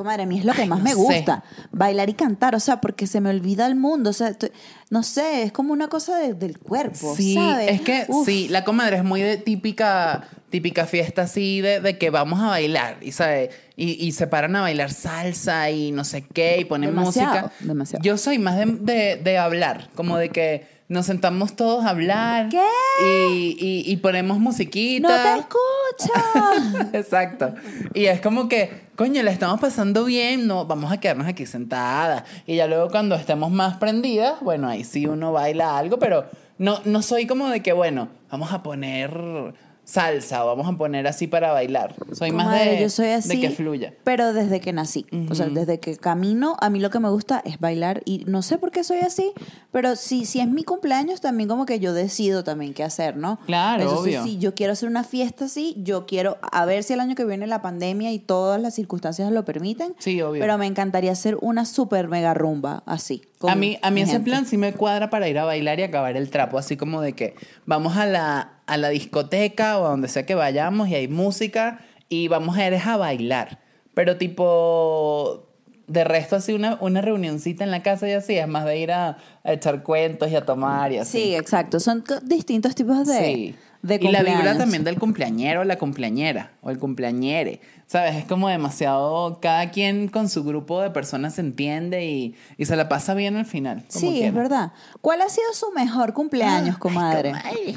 [0.00, 0.96] Comadre, a mí es lo que Ay, más no me sé.
[0.96, 1.44] gusta.
[1.72, 4.10] Bailar y cantar, o sea, porque se me olvida el mundo.
[4.10, 4.52] O sea, estoy-
[4.90, 7.70] no sé, es como una cosa de- del cuerpo, sí, ¿sabes?
[7.70, 8.26] es que Uf.
[8.26, 12.46] sí, la comadre es muy de típica, típica fiesta así de, de que vamos a
[12.48, 16.64] bailar, y sabe, y, y se paran a bailar salsa y no sé qué, y
[16.64, 17.52] ponen Demasiado, música.
[17.60, 18.02] demasiado.
[18.02, 22.48] Yo soy más de, de- de hablar, como de que nos sentamos todos a hablar.
[22.50, 22.60] ¿Qué?
[23.06, 25.08] Y, y- y ponemos musiquita.
[25.08, 26.88] ¡No te escucho!
[26.92, 27.54] Exacto.
[27.94, 32.24] Y es como que, coño, la estamos pasando bien, no, vamos a quedarnos aquí sentadas.
[32.46, 36.26] Y ya luego cuando estemos más prendidas, bueno, ahí sí uno baila algo, pero
[36.58, 39.54] no, no soy como de que, bueno, vamos a poner
[39.90, 41.94] salsa o vamos a poner así para bailar.
[42.12, 43.94] Soy más de, yo soy así, de que fluya.
[44.04, 45.06] Pero desde que nací.
[45.28, 48.02] O sea, desde que camino, a mí lo que me gusta es bailar.
[48.04, 49.32] Y no sé por qué soy así,
[49.72, 53.40] pero si, si es mi cumpleaños, también como que yo decido también qué hacer, ¿no?
[53.46, 54.22] Claro, obvio.
[54.22, 57.24] si yo quiero hacer una fiesta así, yo quiero, a ver si el año que
[57.24, 59.94] viene la pandemia y todas las circunstancias lo permiten.
[59.98, 60.40] Sí, obvio.
[60.40, 63.22] Pero me encantaría hacer una super mega rumba así.
[63.40, 64.30] Con A mí, a mí ese gente.
[64.30, 67.14] plan sí me cuadra para ir a bailar y acabar el trapo, así como de
[67.14, 71.08] que vamos a la, a la discoteca o a donde sea que vayamos y hay
[71.08, 73.58] música y vamos a ir a bailar.
[73.94, 75.48] Pero tipo,
[75.86, 78.92] de resto así una, una reunioncita en la casa y así, es más de ir
[78.92, 81.18] a, a echar cuentos y a tomar y así.
[81.22, 81.80] Sí, exacto.
[81.80, 83.54] Son distintos tipos de, Sí.
[83.82, 87.60] De y la vibra también del cumpleañero o la cumpleañera o el cumpleañere.
[87.86, 88.16] ¿Sabes?
[88.16, 89.40] Es como demasiado.
[89.40, 93.36] Cada quien con su grupo de personas se entiende y, y se la pasa bien
[93.36, 93.84] al final.
[93.92, 94.72] como Sí, es verdad.
[95.00, 97.30] ¿Cuál ha sido su mejor cumpleaños, comadre?
[97.32, 97.74] comadre.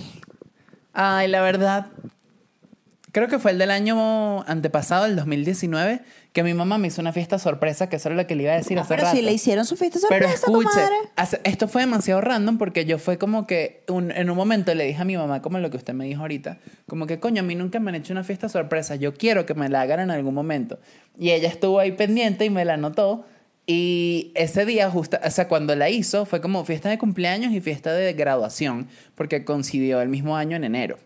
[0.94, 1.88] Ay, la verdad.
[3.13, 6.02] Creo que fue el del año antepasado, el 2019,
[6.34, 8.54] que mi mamá me hizo una fiesta sorpresa, que eso era lo que le iba
[8.54, 9.15] a decir Ah, hace pero rato.
[9.15, 10.95] si le hicieron su fiesta Pero sorpresa, escuche, comadre.
[11.15, 14.86] hace- esto fue demasiado random porque yo fue como que un- en un momento le
[14.86, 17.45] dije a mi mamá, como lo que usted me dijo ahorita, como que coño, a
[17.45, 20.10] mí nunca me han hecho una fiesta sorpresa, yo quiero que me la hagan en
[20.10, 20.80] algún momento.
[21.15, 23.28] Y ella estuvo ahí pendiente y me la anotó.
[23.67, 27.62] Y ese día, justo, o sea, cuando la hizo, fue como fiesta de cumpleaños y
[27.62, 30.97] fiesta de graduación, porque coincidió el mismo año en enero.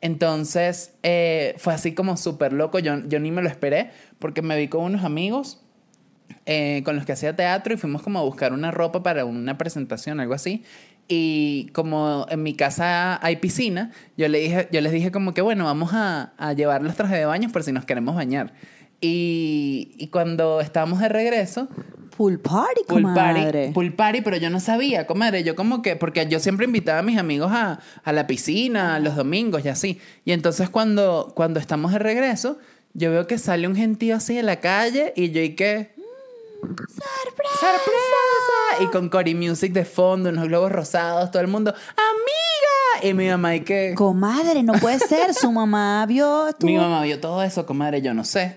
[0.00, 4.56] Entonces, eh, fue así como súper loco, yo, yo ni me lo esperé, porque me
[4.56, 5.62] vi con unos amigos
[6.44, 9.58] eh, con los que hacía teatro y fuimos como a buscar una ropa para una
[9.58, 10.62] presentación, algo así.
[11.08, 15.40] Y como en mi casa hay piscina, yo, le dije, yo les dije como que,
[15.40, 18.52] bueno, vamos a, a llevar los trajes de baño por si nos queremos bañar.
[19.00, 21.68] Y, y cuando estábamos de regreso,
[22.16, 23.42] Pool party, pool comadre.
[23.52, 27.00] party, pool party, pero yo no sabía, comadre, yo como que, porque yo siempre invitaba
[27.00, 30.00] a mis amigos a, a la piscina los domingos y así.
[30.24, 32.58] Y entonces cuando, cuando estamos de regreso,
[32.94, 35.94] yo veo que sale un gentío así en la calle y yo y que...
[36.62, 37.60] ¡Sorpresa!
[37.60, 38.82] ¡Sorpresa!
[38.82, 43.08] Y con Cory Music de fondo, unos globos rosados, todo el mundo, ¡Amiga!
[43.08, 43.92] Y mi mamá, y que.
[43.94, 45.34] Comadre, no puede ser.
[45.34, 46.48] Su mamá vio.
[46.48, 48.56] estuvo- Mi mamá vio todo eso, comadre, yo no sé.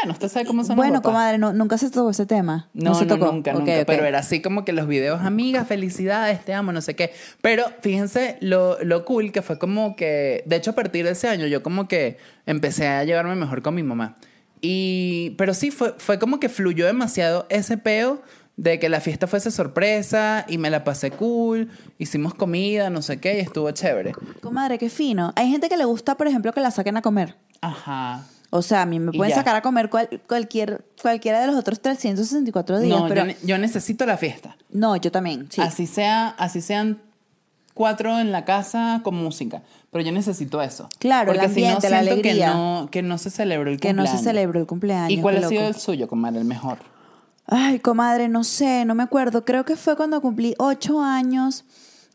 [0.00, 1.12] Bueno, usted sabe cómo son los Bueno, papás.
[1.12, 2.68] comadre, no, nunca se tocó ese tema.
[2.72, 3.26] No, se tocó.
[3.30, 3.84] nunca, nunca.
[3.86, 7.12] Pero era así como que los videos, amigas, felicidades, te amo, no sé qué.
[7.42, 11.28] Pero fíjense lo, lo cool que fue como que, de hecho, a partir de ese
[11.28, 14.16] año, yo como que empecé a llevarme mejor con mi mamá.
[14.62, 18.22] Y, pero sí, fue, fue como que fluyó demasiado ese peo
[18.56, 23.18] de que la fiesta fuese sorpresa y me la pasé cool, hicimos comida, no sé
[23.18, 24.12] qué, y estuvo chévere.
[24.40, 25.32] Comadre, qué fino.
[25.36, 27.34] Hay gente que le gusta, por ejemplo, que la saquen a comer.
[27.60, 28.24] Ajá.
[28.54, 31.80] O sea, a mí me pueden sacar a comer cual- cualquier, cualquiera de los otros
[31.80, 33.00] 364 días.
[33.00, 34.56] No, pero yo, ne- yo necesito la fiesta.
[34.70, 35.48] no, yo también.
[35.50, 35.62] Sí.
[35.62, 37.00] Así sea, así sean
[37.72, 39.62] cuatro en la casa con música.
[39.90, 40.88] Pero yo necesito eso.
[40.98, 42.46] Claro, el Porque si no, ambiente, la alegría.
[42.48, 44.20] Que no, que no se celebró el que no cumpleaños.
[44.20, 45.10] se celebró el cumpleaños.
[45.18, 46.38] ¿Y cuál ha sido el suyo, comadre?
[46.40, 46.78] El mejor.
[47.46, 49.44] Ay, comadre, no sé, no me acuerdo.
[49.46, 51.64] Creo que fue cuando cumplí ocho años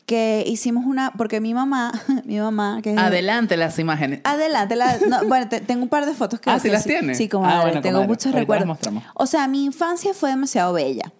[0.08, 1.92] que hicimos una, porque mi mamá,
[2.24, 4.20] mi mamá, que es Adelante las imágenes.
[4.24, 6.84] Adelante, la- no, bueno, te- tengo un par de fotos que Ah, que ¿sí las
[6.84, 7.14] tiene?
[7.14, 9.04] Sí, comadre, Ah, bueno, tengo comadre, muchos ahorita las recuerdos.
[9.14, 11.12] O sea, mi infancia fue demasiado bella.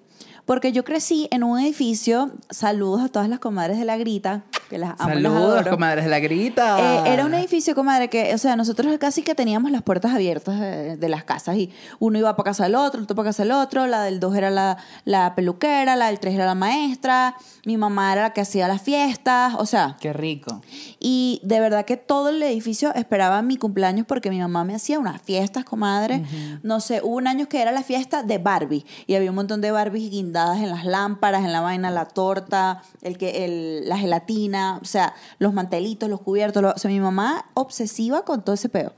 [0.47, 4.79] Porque yo crecí en un edificio, saludos a todas las comadres de la grita, que
[4.79, 5.71] las amo, las Saludos, adoro.
[5.71, 7.05] comadres de la grita.
[7.07, 10.61] Eh, era un edificio, comadre, que, o sea, nosotros casi que teníamos las puertas abiertas
[10.61, 13.43] de, de las casas y uno iba para casa del otro, el otro para casa
[13.45, 17.35] del otro, la del dos era la, la peluquera, la del tres era la maestra,
[17.65, 20.61] mi mamá era la que hacía las fiestas, o sea, Qué rico.
[21.01, 24.99] y de verdad que todo el edificio esperaba mi cumpleaños porque mi mamá me hacía
[24.99, 26.23] unas fiestas, comadre.
[26.63, 29.61] No sé, hubo un año que era la fiesta de Barbie y había un montón
[29.61, 33.97] de Barbies guindadas en las lámparas, en la vaina, la torta, el que, el, la
[33.99, 36.63] gelatina, o sea, los mantelitos, los cubiertos.
[36.63, 38.93] lo- o sea, mi mamá obsesiva con todo ese peo.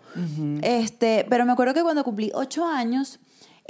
[0.63, 3.19] este, pero me acuerdo que cuando cumplí ocho años,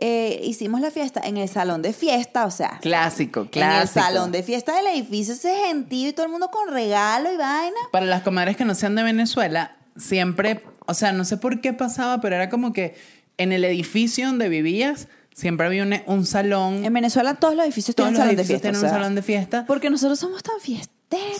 [0.03, 4.01] eh, hicimos la fiesta en el salón de fiesta, o sea, Clásico, en el clásico.
[4.01, 7.77] salón de fiesta del edificio, ese gentío y todo el mundo con regalo y vaina.
[7.93, 11.73] Para las comadres que no sean de Venezuela, siempre, o sea, no sé por qué
[11.75, 12.95] pasaba, pero era como que
[13.37, 16.85] en el edificio donde vivías, siempre había un, un salón.
[16.85, 18.69] En Venezuela todos los edificios todos tienen los salón de edificios fiesta.
[18.71, 19.65] tienen o sea, un salón de fiesta.
[19.67, 20.59] Porque nosotros somos tan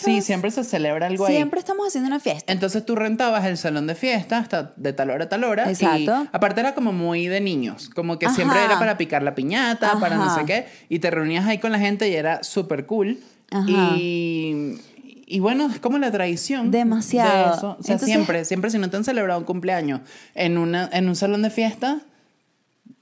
[0.01, 1.35] Sí, siempre se celebra algo ahí.
[1.35, 2.51] Siempre estamos haciendo una fiesta.
[2.51, 5.67] Entonces tú rentabas el salón de fiesta hasta de tal hora a tal hora.
[5.67, 6.27] Y Exacto.
[6.31, 7.89] aparte era como muy de niños.
[7.89, 8.35] Como que Ajá.
[8.35, 10.65] siempre era para picar la piñata, para no sé qué.
[10.89, 13.19] Y te reunías ahí con la gente y era súper cool.
[13.49, 13.65] Ajá.
[13.97, 14.77] Y,
[15.25, 16.71] y bueno, es como la tradición.
[16.71, 17.51] Demasiado.
[17.51, 17.77] De eso.
[17.79, 20.01] O sea, Entonces- siempre, siempre si no te han celebrado un cumpleaños
[20.35, 21.99] en, una, en un salón de fiesta,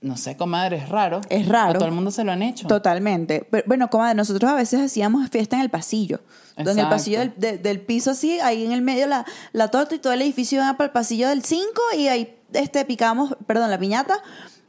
[0.02, 1.22] no sé, comadre, es raro.
[1.30, 1.72] Es raro.
[1.72, 2.68] A todo el mundo se lo han hecho.
[2.68, 3.48] Totalmente.
[3.50, 6.22] Pero, bueno, comadre, nosotros a veces hacíamos fiesta en el pasillo.
[6.56, 6.96] Donde el Exacto.
[6.96, 10.14] pasillo del, de- del piso así, ahí en el medio la, la torta y todo
[10.14, 11.66] el edificio iba para el pasillo del 5
[11.98, 14.16] y ahí este, picábamos, perdón, la piñata.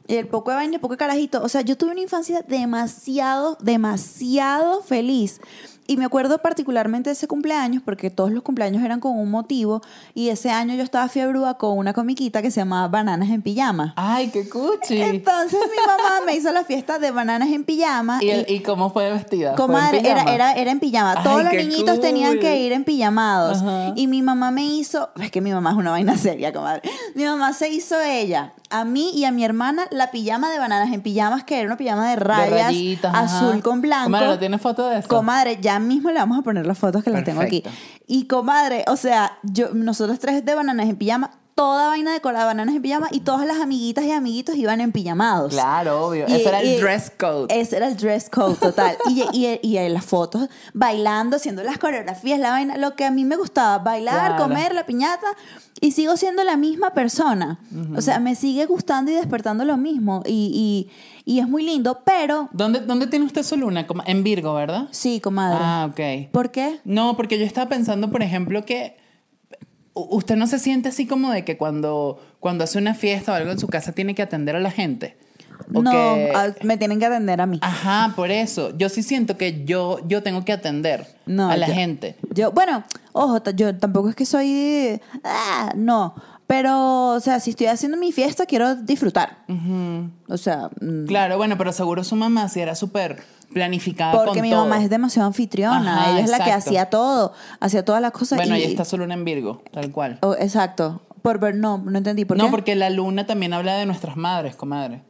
[0.07, 1.41] Y el poco de vaina, el poco de carajito.
[1.43, 5.39] O sea, yo tuve una infancia demasiado, demasiado feliz.
[5.91, 9.81] Y me acuerdo particularmente de ese cumpleaños, porque todos los cumpleaños eran con un motivo.
[10.13, 13.93] Y ese año yo estaba fiebrúa con una comiquita que se llamaba Bananas en Pijama.
[13.97, 15.01] Ay, qué cuchi.
[15.01, 18.19] Entonces mi mamá me hizo la fiesta de bananas en pijama.
[18.21, 19.55] ¿Y, el- ¿Y cómo fue vestida?
[19.57, 20.31] ¿Fue en Comadre, era, pijama?
[20.33, 21.13] era, era en pijama.
[21.17, 23.61] Ay, Todos los niñitos tenían que ir en pijamados.
[23.61, 23.91] Ajá.
[23.97, 26.89] Y mi mamá me hizo, es que mi mamá es una vaina seria, comadre.
[27.15, 30.93] Mi mamá se hizo ella, a mí y a mi hermana, la pijama de bananas
[30.93, 33.23] en pijamas, que era una pijama de De rayas, rayitas, ajá.
[33.39, 34.05] azul con blanco.
[34.05, 35.09] Comadre, ¿no tienes foto de eso?
[35.09, 37.61] Comadre, ya mismo le vamos a poner las fotos que las tengo aquí.
[37.61, 38.03] Perfecto.
[38.07, 42.75] Y comadre, o sea, yo, nosotros tres de bananas en pijama, toda vaina de bananas
[42.75, 45.51] en pijama y todas las amiguitas y amiguitos iban en pijamados.
[45.53, 46.25] Claro, obvio.
[46.27, 47.47] Y- Ese era el y- dress code.
[47.49, 48.95] Ese era el dress code total.
[49.09, 53.11] y, y, y en las fotos, bailando, haciendo las coreografías, la vaina, lo que a
[53.11, 54.43] mí me gustaba, bailar, Claro.
[54.43, 55.27] comer, la piñata,
[55.79, 57.59] y sigo siendo la misma persona.
[57.95, 60.21] O sea, me sigue gustando y despertando lo mismo.
[60.25, 60.87] Y,
[61.25, 63.85] y, y es muy lindo, pero ¿Dónde, ¿Dónde tiene usted su luna?
[64.05, 64.87] En Virgo, ¿verdad?
[64.91, 65.57] sí, comadre.
[65.59, 66.31] Ah, ok.
[66.31, 66.79] ¿Por qué?
[66.85, 68.97] No, porque yo estaba pensando, por ejemplo, que
[69.93, 73.51] usted no se siente así como de que cuando, cuando hace una fiesta o algo
[73.51, 75.17] en su casa tiene que atender a la gente.
[75.73, 77.59] O No, que- me tienen que atender a mí.
[77.61, 78.75] Ajá, por eso.
[78.77, 82.15] Yo sí siento que yo, yo tengo que atender No, a la yo- gente.
[82.33, 84.99] Yo, bueno, ojo, yo tampoco es que soy.
[85.23, 86.15] ah, no.
[86.47, 89.37] Pero, o sea, si estoy haciendo mi fiesta, quiero disfrutar.
[90.27, 94.41] O sea, mm, Claro, bueno, pero seguro su mamá sí era súper planificada porque con
[94.41, 94.65] mi todo.
[94.65, 96.01] mamá es demasiado anfitriona.
[96.01, 98.37] Ajá, Ella es la que hacía todo, hacía todas las cosas.
[98.37, 100.19] Bueno, y, ahí está luna en Virgo, tal cual.
[100.21, 101.01] Oh, exacto.
[101.21, 102.25] Por ver, no, no entendí.
[102.25, 102.51] ¿Por no, qué?
[102.51, 105.03] porque la luna también habla de nuestras madres, comadre.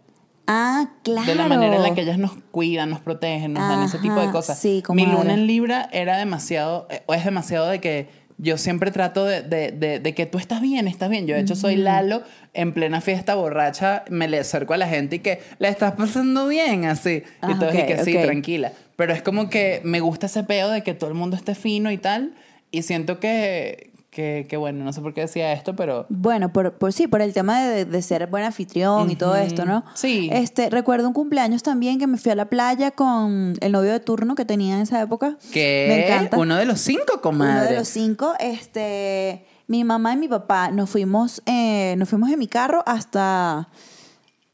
[0.48, 1.28] Ah, claro.
[1.28, 4.16] De la manera en la que ellas nos cuidan, nos protegen, nos dan ese tipo
[4.16, 4.60] de cosas.
[4.60, 8.10] sí, Mi luna en Libra era demasiado, eh, o es demasiado de que
[8.44, 11.28] yo siempre trato de, de- de- de que tú estás bien, estás bien.
[11.28, 12.24] Yo, de hecho, soy Lalo
[12.54, 16.48] en plena fiesta borracha, me le acerco a la gente y que la estás pasando
[16.48, 17.22] bien, así.
[17.42, 18.72] Ah, y todos, y que sí, tranquila.
[18.96, 21.92] Pero es como que me gusta ese peo de que todo el mundo esté fino
[21.92, 22.34] y tal.
[22.72, 26.74] Y siento que, que, que bueno, no sé por qué decía esto, pero Bueno, por,
[26.74, 29.84] por sí, por el tema de, de ser buen anfitrión y todo esto, ¿no?
[29.96, 30.30] Sí.
[30.32, 34.02] Este, recuerdo un cumpleaños también que me fui a la playa con el novio de
[34.02, 35.38] turno que tenía en esa época.
[35.54, 36.38] que Me encanta.
[36.38, 37.62] uno de los cinco, comadre.
[37.62, 42.30] Uno de los cinco, este, mi mamá y mi papá nos fuimos, eh, nos fuimos
[42.30, 43.70] en mi carro hasta,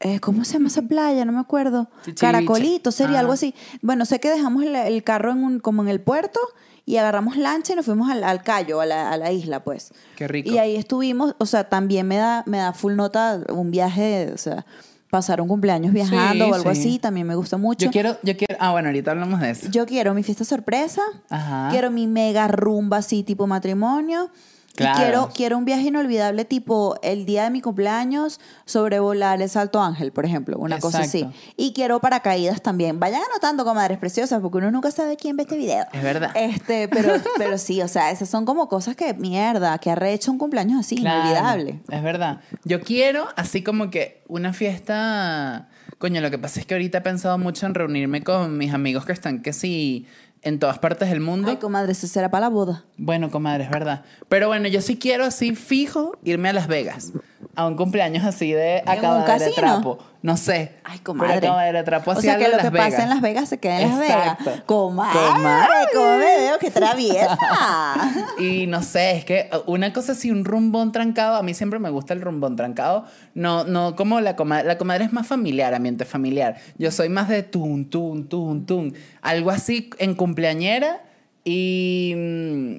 [0.00, 1.24] eh, ¿cómo se llama esa playa?
[1.24, 1.88] No me acuerdo.
[2.00, 2.20] Chichibiche.
[2.20, 3.20] Caracolito, sería Ah.
[3.20, 3.54] algo así.
[3.82, 6.38] Bueno, sé que dejamos el, el carro en un, como en el puerto
[6.86, 9.92] y agarramos lancha y nos fuimos al, al Cayo, a la, a la isla, pues.
[10.16, 10.50] Qué rico.
[10.50, 14.38] Y ahí estuvimos, o sea, también me da, me da full nota un viaje, o
[14.38, 14.64] sea,
[15.10, 16.80] pasar un cumpleaños viajando Sí, o algo sí.
[16.80, 17.84] así, también me gusta mucho.
[17.86, 18.56] Yo quiero, yo quiero.
[18.60, 19.68] Ah, bueno, ahorita hablamos de eso.
[19.70, 21.02] Yo quiero mi fiesta sorpresa.
[21.28, 21.68] Ajá.
[21.70, 24.30] Quiero mi mega rumba así tipo matrimonio.
[24.78, 24.96] Claro.
[24.96, 29.82] Y quiero, quiero un viaje inolvidable tipo el día de mi cumpleaños sobrevolar el Salto
[29.82, 31.26] Ángel, por ejemplo, una cosa así.
[31.56, 33.00] Y quiero paracaídas también.
[33.00, 35.84] Vayan anotando, comadres preciosas, porque uno nunca sabe quién ve este video.
[35.92, 36.30] Es verdad.
[36.36, 40.30] Este, pero, pero sí, o sea, esas son como cosas que, mierda, que ha rehecho
[40.30, 41.80] un cumpleaños así, Claro, inolvidable.
[41.90, 42.40] Es verdad.
[42.62, 45.68] Yo quiero, así como que una fiesta.
[45.98, 49.04] Coño, lo que pasa es que ahorita he pensado mucho en reunirme con mis amigos
[49.04, 50.06] que están, que sí,
[50.42, 51.50] en todas partes del mundo.
[51.50, 52.84] Ay, comadre, eso será para la boda.
[52.96, 54.04] Bueno, comadre, es verdad.
[54.28, 57.12] Pero bueno, yo sí quiero así fijo irme a Las Vegas.
[57.54, 59.98] A un cumpleaños así de un acabadera de trapo.
[60.20, 60.72] No sé.
[60.82, 61.40] Ay, comadre.
[61.40, 62.90] Pero trapo o sea, que lo que Vegas.
[62.90, 64.44] pasa en Las Vegas se queda en Las Exacto.
[64.46, 64.62] Vegas.
[64.66, 65.68] Comadre, Comadre.
[65.94, 66.58] ¿cómo me veo?
[66.58, 67.38] ¡Qué traviesa!
[68.38, 71.90] Y no sé, es que una cosa así, un rumbón trancado, a mí siempre me
[71.90, 73.04] gusta el rumbón trancado.
[73.34, 74.66] No, no como la comadre.
[74.66, 76.56] La comadre es más familiar, ambiente familiar.
[76.78, 78.94] Yo soy más de tun, tun, tun, tun.
[79.22, 81.00] Algo así en cumpleañera
[81.44, 82.14] y.
[82.16, 82.74] mm,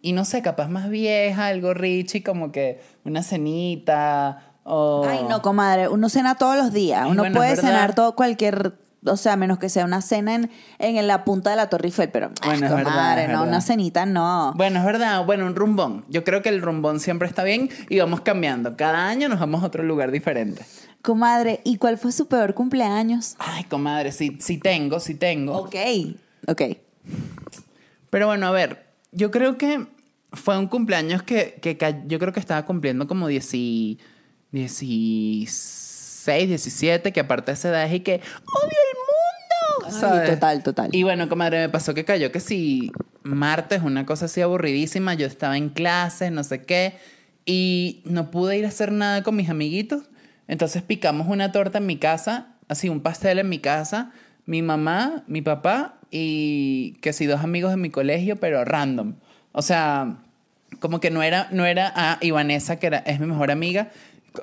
[0.00, 5.06] Y no sé, capaz más vieja, algo rich y como que una cenita O...
[5.08, 7.06] Ay, no, comadre, uno cena todos los días.
[7.08, 8.74] Uno bueno, puede cenar todo cualquier,
[9.06, 12.10] o sea, menos que sea una cena en, en la punta de la Torre Eiffel,
[12.10, 13.48] pero ay, Bueno, es verdad, comadre, es no, verdad.
[13.48, 14.52] una cenita no.
[14.56, 15.24] Bueno, es verdad.
[15.24, 16.04] Bueno, un rumbón.
[16.08, 18.76] Yo creo que el rumbón siempre está bien y vamos cambiando.
[18.76, 20.62] Cada año nos vamos a otro lugar diferente.
[21.00, 23.36] Comadre, ¿y cuál fue su peor cumpleaños?
[23.38, 25.56] Ay, comadre, sí, sí tengo, sí tengo.
[25.56, 25.76] Ok,
[26.46, 26.62] ok.
[28.10, 29.86] Pero bueno, a ver, yo creo que
[30.32, 33.98] fue un cumpleaños que, que yo creo que estaba cumpliendo como 10 y-
[34.52, 40.26] 16, 17, que aparte de esa edad es y que odio el mundo.
[40.26, 40.90] Total, total.
[40.92, 45.26] Y bueno, comadre, me pasó que cayó que si martes, una cosa así aburridísima, yo
[45.26, 46.94] estaba en clases, no sé qué,
[47.46, 50.04] y no pude ir a hacer nada con mis amiguitos.
[50.46, 54.12] Entonces picamos una torta en mi casa, así un pastel en mi casa,
[54.46, 59.14] mi mamá, mi papá y que si dos amigos de mi colegio, pero random.
[59.52, 60.18] O sea,
[60.80, 63.90] como que no era, no era, ah, y Vanessa, que era, es mi mejor amiga.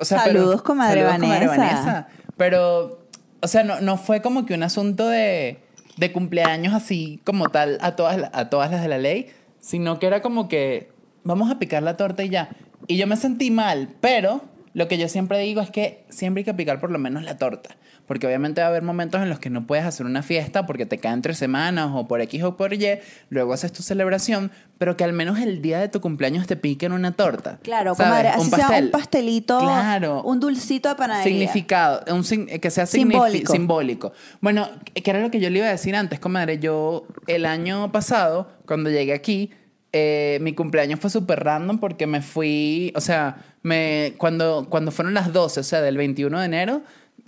[0.00, 1.02] O sea, pero- Saludos, comadre
[1.48, 2.08] Vanessa.
[2.36, 3.06] Pero,
[3.40, 5.58] o sea, no, no fue como que un asunto de,
[5.96, 10.06] de cumpleaños así como tal a todas, a todas las de la ley, sino que
[10.06, 10.90] era como que
[11.24, 12.50] vamos a picar la torta y ya.
[12.86, 14.42] Y yo me sentí mal, pero
[14.74, 17.36] lo que yo siempre digo es que siempre hay que picar por lo menos la
[17.38, 17.76] torta.
[18.06, 20.86] Porque obviamente va a haber momentos en los que no puedes hacer una fiesta porque
[20.86, 22.86] te cae entre semanas o por X o por Y,
[23.30, 26.92] luego haces tu celebración, pero que al menos el día de tu cumpleaños te piquen
[26.92, 27.58] una torta.
[27.62, 30.22] Claro, comadre, así sea un pastelito, Claro.
[30.22, 31.32] un dulcito de panadería.
[31.32, 33.52] Significado, un que sea Simbólico.
[33.52, 34.12] simbólico.
[34.40, 36.58] Bueno, que era lo que yo le iba a decir antes, comadre.
[36.58, 39.50] Yo, el año pasado, cuando llegué aquí,
[39.92, 45.14] eh, mi cumpleaños fue súper random porque me fui, o sea, me, cuando, cuando fueron
[45.14, 46.82] las 12, o sea, del 21 de enero,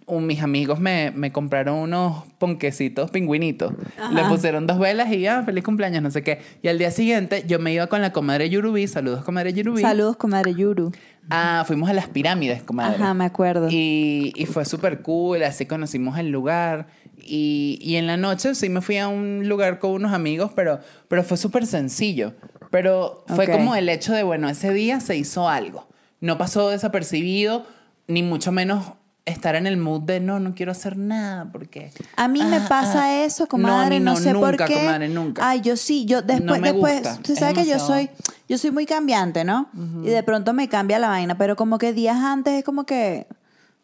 [0.08, 3.72] un- mis amigos me, me compraron unos ponquecitos pingüinitos.
[4.12, 6.40] Le pusieron dos velas y ya, feliz cumpleaños, no sé qué.
[6.62, 9.82] Y al día siguiente yo me iba con la comadre Yurubí, saludos comadre Yurubí.
[9.82, 10.92] Saludos, comadre Yuru.
[11.30, 12.96] Ah, fuimos a las pirámides, comadre.
[12.96, 13.68] Ajá, me acuerdo.
[13.70, 16.86] Y, y fue súper cool, así conocimos el lugar.
[17.18, 20.80] Y, y en la noche sí me fui a un lugar con unos amigos, pero,
[21.08, 22.32] pero fue súper sencillo.
[22.70, 25.86] Pero fue como el hecho de, bueno, ese día se hizo algo.
[26.20, 27.66] No pasó desapercibido,
[28.06, 28.92] ni mucho menos
[29.28, 31.92] estar en el mood de no, no quiero hacer nada porque...
[32.16, 33.24] A mí me Ah, pasa ah.
[33.24, 34.74] eso, comadre, No, no, sé nunca, por qué.
[34.74, 35.48] comadre, nunca.
[35.48, 38.10] Ay, yo sí, yo después, No me después, gusta, es que yo soy,
[38.48, 39.68] yo soy muy cambiante, ¿no?
[40.02, 43.26] Y de pronto me cambia la vaina, pero como que días antes es como que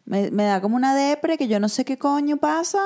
[0.05, 2.79] me, me da como una depre que yo no sé qué coño pasa.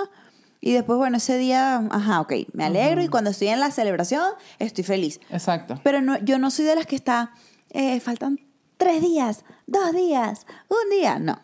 [0.62, 4.24] Y después, bueno, ese día, ajá, ok, me alegro y cuando estoy en la celebración
[4.60, 5.22] estoy feliz.
[5.30, 5.80] Exacto.
[5.84, 7.32] Pero no, yo no soy de las que está,
[7.70, 8.40] eh, faltan
[8.76, 11.18] tres días, dos días, un día.
[11.20, 11.40] No.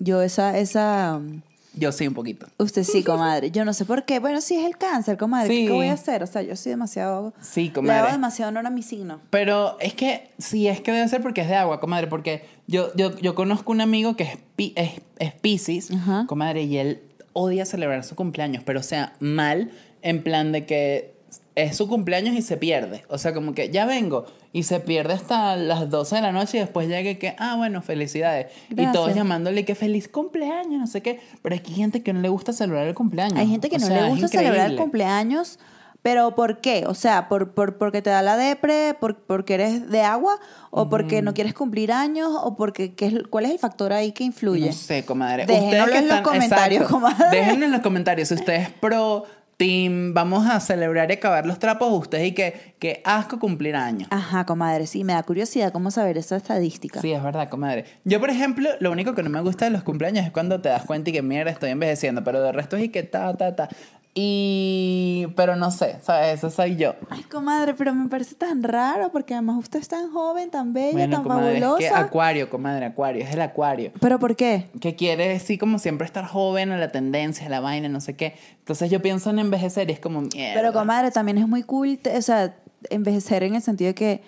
[0.00, 1.42] Yo esa, esa, um,
[1.74, 2.46] Yo sí, un poquito.
[2.58, 3.50] usted sí, comadre.
[3.52, 4.18] Yo no sé por qué.
[4.18, 5.48] Bueno, sí es el cáncer, comadre.
[5.48, 5.66] ¿Qué- Sí.
[5.66, 6.22] ¿Qué voy a hacer?
[6.22, 7.32] O sea, yo soy demasiado...
[7.40, 8.00] Sí, Le comadre.
[8.00, 9.20] hago demasiado honor a mi signo.
[9.30, 12.06] Pero es que sí, es que debe ser porque es de agua, comadre.
[12.08, 16.24] Porque yo, yo, yo conozco un amigo que es, pi- es, es Piscis, Ajá.
[16.26, 17.02] comadre, y él
[17.34, 19.70] odia celebrar su cumpleaños, pero o sea, mal,
[20.02, 21.14] en plan de que
[21.54, 23.04] es su cumpleaños y se pierde.
[23.08, 26.58] O sea, como que ya vengo y se pierde hasta las 12 de la noche
[26.58, 28.46] y después llega y que, ah, bueno, felicidades.
[28.70, 31.20] Y todos llamándole que feliz cumpleaños, no sé qué.
[31.42, 33.38] Pero es que hay gente que no le gusta celebrar el cumpleaños.
[33.38, 35.58] Hay gente que O no sea, le gusta celebrar el cumpleaños,
[36.02, 36.84] pero ¿por qué?
[36.86, 40.38] O sea, ¿por, por, porque te da la depre, por, porque eres de agua,
[40.70, 44.12] o porque no quieres cumplir años, o porque qué es, cuál es el factor ahí
[44.12, 44.66] que influye?
[44.66, 45.44] No sé, comadre.
[45.46, 47.36] Que en los comentarios, comadre.
[47.36, 48.28] Déjenlo en los comentarios.
[48.28, 49.26] Si ustedes pro
[49.60, 54.08] team, vamos a celebrar y acabar los trapos, ustedes y que, que asco cumplir años.
[54.10, 56.98] Ajá, comadre, sí, me da curiosidad cómo saber esa estadística.
[56.98, 57.84] Sí, es verdad, comadre.
[58.04, 60.70] Yo, por ejemplo, lo único que no me gusta de los cumpleaños es cuando te
[60.70, 63.54] das cuenta y que mierda, estoy envejeciendo, pero de resto es y que ta, ta,
[63.54, 63.68] ta.
[64.14, 65.26] Y.
[65.36, 66.38] Pero no sé, ¿sabes?
[66.38, 66.94] Eso soy yo.
[67.10, 70.92] Ay, comadre, pero me parece tan raro porque además usted es tan joven, tan bella,
[70.92, 71.78] Bueno, tan comadre, es fabulosa.
[71.78, 73.92] que acuario, comadre, acuario, es el acuario.
[74.00, 74.68] ¿Pero por qué?
[74.80, 78.16] que quiere así como siempre estar joven a la tendencia, a la vaina, no sé
[78.16, 78.34] qué.
[78.58, 80.54] Entonces yo pienso en envejecer y es como mierda.
[80.60, 82.54] Pero comadre, también es muy cool, o sea,
[82.88, 84.22] envejecer en el sentido de que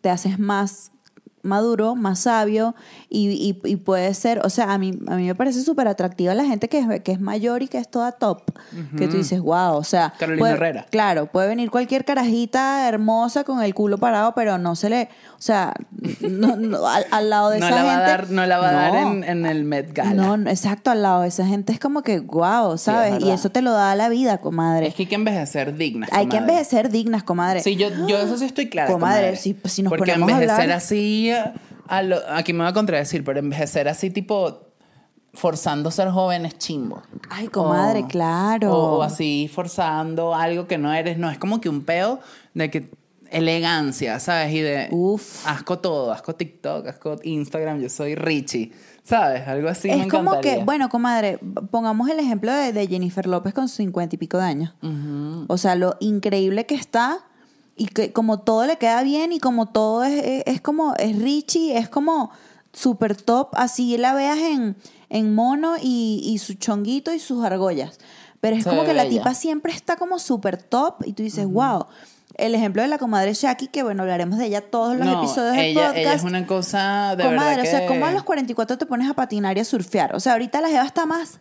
[0.00, 0.92] te haces más
[1.44, 2.74] maduro, más sabio
[3.08, 6.34] y, y, y puede ser, o sea, a mí, a mí me parece súper atractiva
[6.34, 8.42] la gente que es, que es mayor y que es toda top,
[8.96, 10.86] que tú dices, wow, o sea, Carolina puede- Herrera.
[10.90, 15.08] claro, puede venir cualquier carajita hermosa con el culo parado, pero no se le,
[15.44, 15.74] sea,
[16.20, 18.58] no- no, al, al lado de no esa la va gente, a dar, no la
[18.58, 20.14] va a dar en, en el Met Gala.
[20.36, 23.22] No, exacto, al lado de esa gente es como que, wow, ¿sabes?
[23.22, 24.86] y eso te lo da la vida, comadre.
[24.88, 26.08] Es que hay que envejecer dignas.
[26.12, 27.62] Hay que envejecer dignas, comadre.
[27.62, 28.90] Sí, yo, yo eso sí estoy clara.
[28.90, 31.52] Comadre, Comadre, si- si nos Porque ponemos a envejecer hablar- así, a-
[31.88, 34.60] a lo- aquí me va a contradecir, pero envejecer así tipo
[35.32, 37.02] forzando ser joven es chimbo.
[37.28, 38.72] Ay, comadre, claro.
[38.72, 41.18] O, o así forzando algo que no eres.
[41.18, 42.20] No, es como que un peo
[42.54, 42.88] de que
[43.36, 44.52] elegancia, ¿sabes?
[44.52, 45.46] Y de Uf.
[45.46, 48.72] asco todo, asco TikTok, asco Instagram, yo soy Richie,
[49.02, 49.46] ¿sabes?
[49.46, 50.58] Algo así me es como encantaría.
[50.58, 51.38] que, bueno, comadre,
[51.70, 54.72] pongamos el ejemplo de, de Jennifer López con cincuenta y pico de años.
[55.48, 57.18] O sea, lo increíble que está
[57.76, 61.18] y que como todo le queda bien y como todo es, es, es como, es
[61.20, 62.30] Richie, es como
[62.72, 64.76] super top, así la veas en,
[65.08, 67.98] en mono y, y su chonguito y sus argollas.
[68.40, 69.18] Pero es Se como que la bella.
[69.18, 71.86] tipa siempre está como super top y tú dices, wow.
[72.36, 75.52] El ejemplo de la comadre Shaki, que bueno, hablaremos de ella todos los no, episodios
[75.56, 75.96] del ella, podcast.
[75.98, 78.86] ella es una cosa de Comadre, verdad o sea, que- como a los 44 te
[78.86, 80.14] pones a patinar y a surfear.
[80.16, 81.38] O sea, ahorita la jeva está más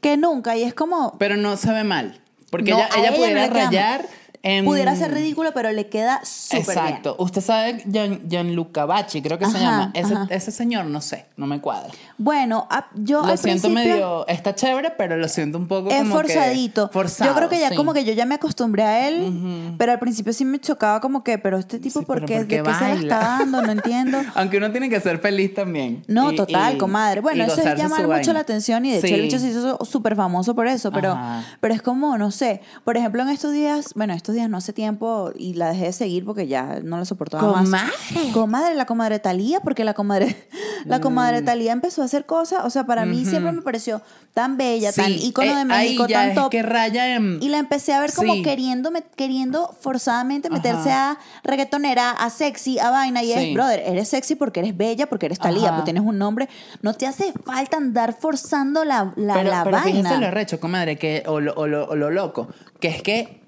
[0.00, 1.16] que nunca y es como...
[1.18, 2.20] Pero no se ve mal,
[2.50, 4.06] porque No, ella, ella pudiera rayar
[4.42, 4.64] en...
[4.64, 6.78] Pudiera ser ridículo, pero le queda súper bien.
[6.78, 7.16] Exacto.
[7.18, 9.90] Usted sabe Gian- Gianluca Bacci, creo que se Ajá, llama.
[9.94, 11.90] Ese, ese señor, no sé, no me cuadra.
[12.16, 14.26] Bueno, a- yo lo al siento principio medio...
[14.28, 16.88] Está chévere, pero lo siento un poco es como que forzadito.
[16.92, 17.74] forzado, yo creo que ya sí.
[17.76, 21.22] como que yo ya me acostumbré a él, pero al principio sí me chocaba como
[21.22, 22.38] que, pero este tipo, Sí, ¿por qué?
[22.38, 23.62] ¿por qué ¿De qué se la está dando?
[23.62, 24.18] No entiendo.
[24.34, 26.02] Aunque uno tiene que ser feliz también.
[26.08, 27.20] No, Y- total, y- comadre.
[27.20, 28.32] Bueno, eso es llamar mucho vaina.
[28.32, 29.14] la atención y de hecho Sí.
[29.14, 31.44] el bicho se hizo súper famoso por eso, pero, Ajá.
[31.60, 34.72] pero es como, no sé, por ejemplo, en estos días, bueno, estos días no hace
[34.72, 37.64] tiempo y la dejé de seguir porque ya no la soportaba más.
[37.64, 38.32] Comadre.
[38.32, 40.36] Comadre, la comadre Talía, porque la comadre,
[40.86, 41.02] la Mm.
[41.02, 44.00] comadre Talía empezó a hacer cosas, o sea, para mí siempre me pareció
[44.34, 46.50] tan bella, tan Sí, ícono de eh, México, ahí ya tan es top.
[46.50, 47.42] que raya en...
[47.42, 48.42] Y la empecé a ver como Sí.
[48.42, 51.12] queriendo, queriendo forzadamente meterse Ajá.
[51.12, 53.22] a reggaetonera, a sexy, a vaina.
[53.22, 53.38] Y Sí.
[53.38, 55.76] es, brother, eres sexy porque eres bella, porque eres Talía, Ajá.
[55.76, 56.48] porque tienes un nombre.
[56.82, 59.82] No te hace falta andar forzando la, la, pero, la pero vaina.
[59.82, 63.39] fíjense lo arrecho, comadre, que, o, lo, o lo- o lo loco, que es que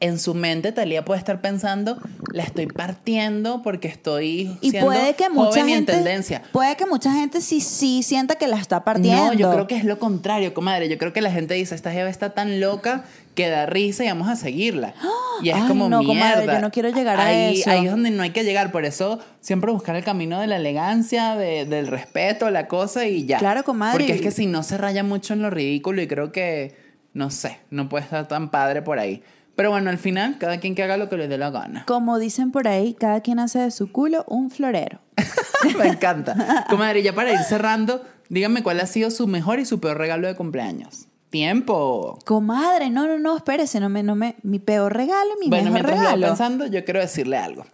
[0.00, 1.98] en su mente Talía puede estar pensando,
[2.32, 6.42] la estoy partiendo porque estoy y siendo puede que mucha joven y en gente, tendencia.
[6.52, 9.26] puede que mucha gente sí, sí sienta que la está partiendo.
[9.26, 10.88] No, yo creo que es lo contrario, comadre.
[10.88, 14.08] Yo creo que la gente dice, esta jeva está tan loca que da risa y
[14.08, 14.94] vamos a seguirla.
[15.42, 16.54] Y es Ay, como no, comadre, mierda.
[16.54, 17.70] yo no quiero llegar a ahí, eso.
[17.70, 18.72] Ahí es donde no hay que llegar.
[18.72, 23.26] Por eso siempre buscar el camino de la elegancia, de- del respeto, la cosa y
[23.26, 23.38] ya.
[23.38, 23.98] Claro, comadre.
[23.98, 26.74] Porque es que si no se raya mucho en lo ridículo y creo que,
[27.12, 29.22] no sé, no puede estar tan padre por ahí.
[29.60, 31.84] Pero bueno, al final, cada quien que haga lo que le dé la gana.
[31.86, 35.00] Como dicen por ahí, cada quien hace de su culo un florero.
[35.78, 36.64] Me encanta.
[36.70, 40.28] Comadre, ya para ir cerrando, díganme cuál ha sido su mejor y su peor regalo
[40.28, 41.08] de cumpleaños.
[41.28, 42.18] Tiempo.
[42.24, 45.90] Comadre, no, no, no, espérese, no me, no me, mi peor regalo mi bueno, mejor
[45.90, 46.22] regalo.
[46.22, 47.66] va pensando, yo quiero decirle algo.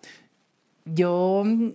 [0.87, 1.73] Yo ni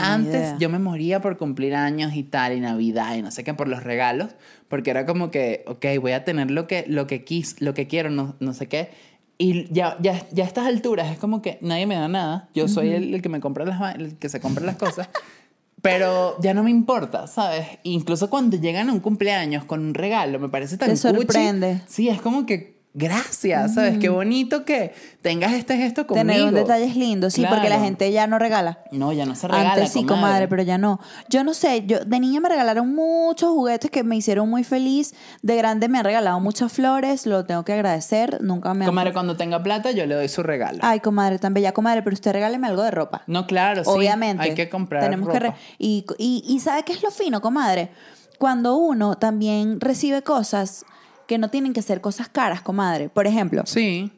[0.00, 3.54] antes yo me moría por cumplir años y tal, y Navidad y no sé qué,
[3.54, 4.34] por los regalos,
[4.68, 7.86] porque era como que, ok, voy a tener lo que, lo que quis, lo que
[7.86, 9.15] quiero, no, no sé qué.
[9.38, 12.48] Y ya, ya, ya a estas alturas es como que nadie me da nada.
[12.54, 15.08] Yo soy el, el que me compra las el que se compra las cosas.
[15.82, 17.66] Pero ya no me importa, ¿sabes?
[17.82, 21.16] Incluso cuando llegan a un cumpleaños con un regalo, me parece tan Te cuchi.
[21.18, 21.82] sorprende.
[21.86, 23.98] Sí, es como que gracias, ¿sabes?
[23.98, 26.26] Qué bonito que tengas este gesto conmigo.
[26.26, 28.78] Tener un detalle es lindo, sí, porque la gente ya no regala.
[28.90, 30.16] No, ya no se regala, Antes sí, comadre.
[30.22, 30.48] comadre.
[30.48, 30.98] pero ya no.
[31.28, 35.14] Yo no sé, yo de niña me regalaron muchos juguetes que me hicieron muy feliz.
[35.42, 38.38] De grande me han regalado muchas flores, lo tengo que agradecer.
[38.42, 38.88] Nunca me han...
[38.88, 40.78] Comadre, cuando tenga plata, yo le doy su regalo.
[40.80, 43.22] Ay, comadre, tan bella, comadre, pero usted regáleme algo de ropa.
[43.26, 43.90] No, claro, sí.
[43.92, 44.42] Obviamente.
[44.42, 45.54] Hay que comprar Tenemos que ropa.
[45.54, 47.90] re- y, y, y ¿sabe qué es lo fino, comadre?
[48.38, 50.84] Cuando uno también recibe cosas
[51.26, 53.08] que no tienen que ser cosas caras, comadre.
[53.08, 54.12] Por ejemplo, Sí.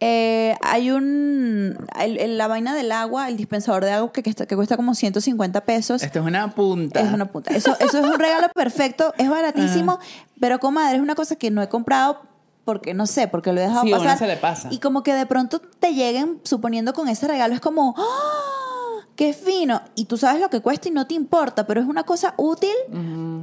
[0.00, 1.76] eh, hay un...
[2.00, 4.76] el- el- la vaina del agua, el dispensador de agua que, que, está- que cuesta
[4.76, 6.02] como 150 pesos.
[6.02, 7.00] Esto es una punta.
[7.00, 7.50] Es una punta.
[7.54, 9.98] Eso, eso es un regalo perfecto, es baratísimo,
[10.40, 12.22] pero comadre, es una cosa que no he comprado
[12.64, 14.18] porque no sé, porque lo he dejado Sí, pasar.
[14.18, 14.68] se le pasa.
[14.70, 19.06] Y como que de pronto te lleguen, suponiendo con ese regalo, es como, ¡ah!
[19.16, 19.82] ¡Qué fino!
[19.96, 22.70] Y tú sabes lo que cuesta y no te importa, pero es una cosa útil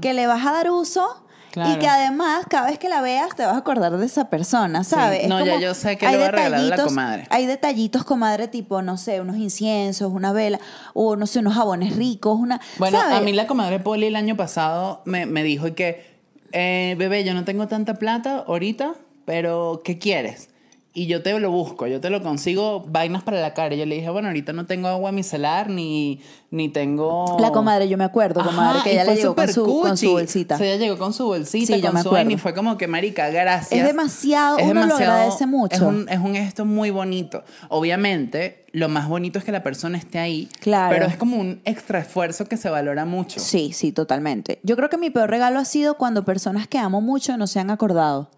[0.02, 1.24] que le vas a dar uso.
[1.56, 4.84] Y que además, cada vez que la veas, te vas a acordar de esa persona,
[4.84, 5.24] ¿sabes?
[5.24, 7.28] Es No, ya yo sé que hay le voy a regalar la comadre.
[7.30, 10.60] Hay detallitos, comadre, tipo, no sé, unos inciensos, una vela,
[10.93, 12.62] o no sé, unos jabones ricos, una...
[12.78, 13.18] Bueno, ¿sabes?
[13.18, 16.18] a mí la comadre Poli el año pasado me, me dijo que,
[16.52, 18.93] eh, bebé, yo no tengo tanta plata ahorita,
[19.26, 20.50] pero ¿qué quieres?
[20.98, 23.76] Y yo te lo busco, yo te lo consigo, vainas para la cara.
[23.76, 27.38] Y yo le dije, bueno, ahorita no tengo agua micelar, ni, ni tengo...
[27.39, 30.10] La comadre, yo me acuerdo, comadre, Ajá, que ella le llegó con su, con su
[30.14, 30.56] bolsita.
[30.56, 32.41] O sea, ella llegó con su bolsita, Sí, yo con me su vaina, y acuerdo.
[32.41, 33.80] fue como que, marica, gracias.
[33.80, 35.76] Es demasiado, uno lo agradece mucho.
[35.76, 37.43] Es un, es un gesto muy bonito.
[37.70, 40.50] Obviamente, lo más bonito es que la persona esté ahí.
[40.62, 40.95] Claro.
[40.95, 43.39] Pero es como un extra esfuerzo que se valora mucho.
[43.39, 44.60] Sí, sí, totalmente.
[44.64, 47.60] Yo creo que mi peor regalo ha sido cuando personas que amo mucho no se
[47.60, 48.32] han acordado.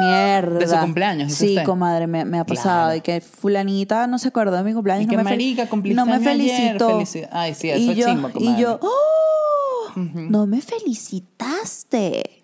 [0.00, 0.58] Mierda.
[0.58, 1.64] De su cumpleaños, dice Sí, usted.
[1.64, 2.86] comadre, me, me ha pasado.
[2.86, 2.96] Claro.
[2.96, 5.04] Y que fulanita no se acordó de mi cumpleaños.
[5.04, 7.00] Y no que, me fel- marica, cumpliste No me ayer, felicitó.
[7.00, 9.92] felici- Ay, sí, eso y es yo, chimbo, Y yo, ¡oh!
[9.96, 12.42] No me felicitaste.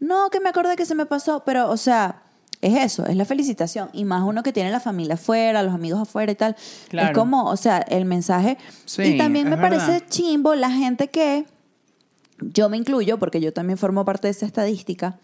[0.00, 1.42] No, que me acordé que se me pasó.
[1.44, 2.22] Pero, o sea,
[2.60, 3.88] es eso, es la felicitación.
[3.92, 6.56] Y más uno que tiene la familia afuera, los amigos afuera y tal.
[6.88, 7.08] Claro.
[7.08, 8.58] Es como, o sea, el mensaje.
[8.84, 11.46] Sí, y también me es parece chimbo la gente que,
[12.40, 15.18] yo me incluyo, porque yo también formo parte de esa estadística,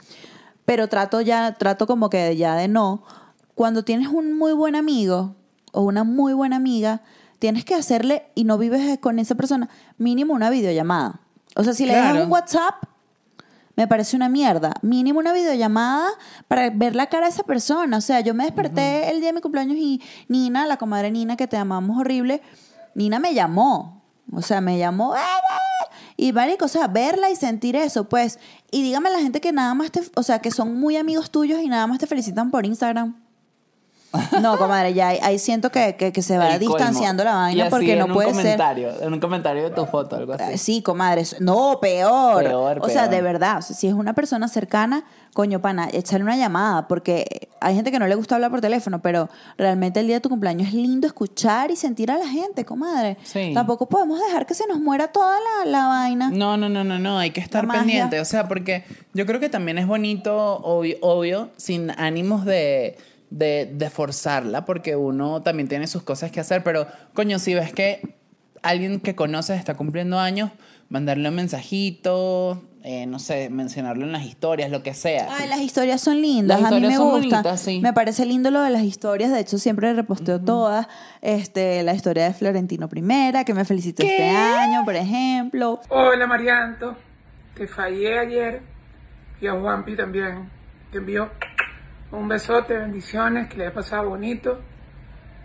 [0.69, 3.03] pero trato ya, trato como que ya de no.
[3.55, 5.35] Cuando tienes un muy buen amigo
[5.73, 7.01] o una muy buena amiga,
[7.39, 11.21] tienes que hacerle, y no vives con esa persona, mínimo una videollamada.
[11.57, 12.09] O sea, si le Claro.
[12.09, 12.75] dejas un WhatsApp,
[13.77, 14.75] me parece una mierda.
[14.83, 16.07] Mínimo una videollamada
[16.49, 17.97] para ver la cara de esa persona.
[17.97, 21.37] O sea, yo me desperté el día de mi cumpleaños y Nina, la comadre Nina,
[21.39, 22.43] que te amamos horrible,
[22.95, 24.03] Nina me llamó.
[24.31, 25.15] O sea, me llamó.
[26.21, 28.41] Y marico, o sea, verla y sentir eso, pues.
[28.73, 31.61] Y dígame la gente que nada más te, o sea, que son muy amigos tuyos
[31.63, 33.15] y nada más te felicitan por Instagram.
[34.43, 36.77] No, comadre, ya ahí, ahí siento que, que, que se va El colmo.
[36.77, 38.43] distanciando la Y vaina así porque en no un puede ser.
[38.43, 40.57] comentario, En un comentario de tu foto, algo así.
[40.59, 41.25] Sí, comadre.
[41.41, 42.43] No, peor.
[42.43, 43.59] Peor, O sea, de verdad.
[43.59, 45.05] o sea, si es una persona cercana,
[45.35, 46.89] coño, pana, echarle una llamada.
[46.89, 50.21] Porque hay gente que no le gusta hablar por teléfono, pero realmente el día de
[50.21, 53.17] tu cumpleaños es lindo escuchar y sentir a la gente, comadre.
[53.25, 53.53] Sí.
[53.55, 56.31] Tampoco podemos dejar que se nos muera toda la, la vaina.
[56.31, 58.85] No, no, no, no, no, hay que estar pendiente, o sea, porque
[59.15, 62.97] yo creo que también es bonito, obvio, obvio sin ánimos de,
[63.31, 67.73] de, de forzarla, porque uno también tiene sus cosas que hacer, pero coño, si ves
[67.73, 68.17] que
[68.63, 70.51] alguien que conoces está cumpliendo años,
[70.89, 75.29] mandarle un mensajito, eh, no sé, mencionarlo en las historias, lo que sea.
[75.39, 77.43] Ay, las historias son lindas, Las a mí historias me son gustan.
[77.43, 77.81] bonitas, sí.
[77.81, 80.87] Me parece lindo lo de las historias, de hecho siempre reposteo todas.
[81.21, 84.13] Este, la historia de Florentino Primera, que me felicitó ¿Qué?
[84.13, 85.81] este año, por ejemplo.
[85.91, 86.97] Hola Marianto,
[87.55, 88.63] te fallé ayer
[89.41, 90.49] y a Juanpi también.
[90.91, 91.29] Te envío
[92.13, 94.59] un besote, bendiciones, que le haya pasado bonito.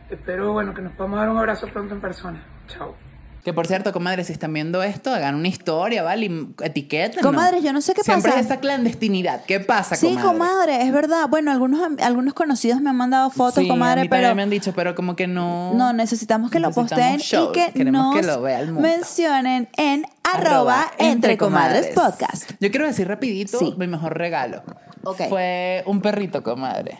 [0.09, 2.41] Espero, bueno, que nos podamos dar un abrazo pronto en persona.
[2.67, 2.95] Chao.
[3.43, 6.47] Que por cierto, comadre, si están viendo esto, hagan una historia, ¿vale?
[6.63, 7.21] Etiqueten.
[7.21, 8.39] Comadre, yo no sé qué Siempre pasa.
[8.39, 9.43] es esa clandestinidad.
[9.45, 10.23] ¿Qué pasa, Sí, comadre?
[10.27, 11.27] comadre, es verdad.
[11.27, 14.43] Bueno, algunos, algunos conocidos me han mandado fotos, Sí, a comadre, mí también pero me
[14.43, 15.73] han dicho, pero como que no...
[15.73, 18.81] no, necesitamos que lo posteen y que queremos nos que lo vea el mundo.
[18.87, 22.49] mencionen en arroba entre comadres podcast.
[22.61, 23.73] Yo quiero decir rapidito Sí.
[23.77, 24.63] mi mejor regalo.
[25.03, 25.23] Ok.
[25.27, 26.97] Fue un perrito, comadre.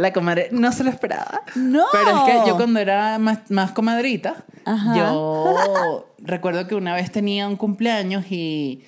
[0.00, 1.42] La comadre no se lo esperaba.
[1.54, 1.84] No.
[1.92, 4.96] Pero es que yo cuando era más, más comadrita, Ajá.
[4.96, 8.82] yo recuerdo que una vez tenía un cumpleaños y,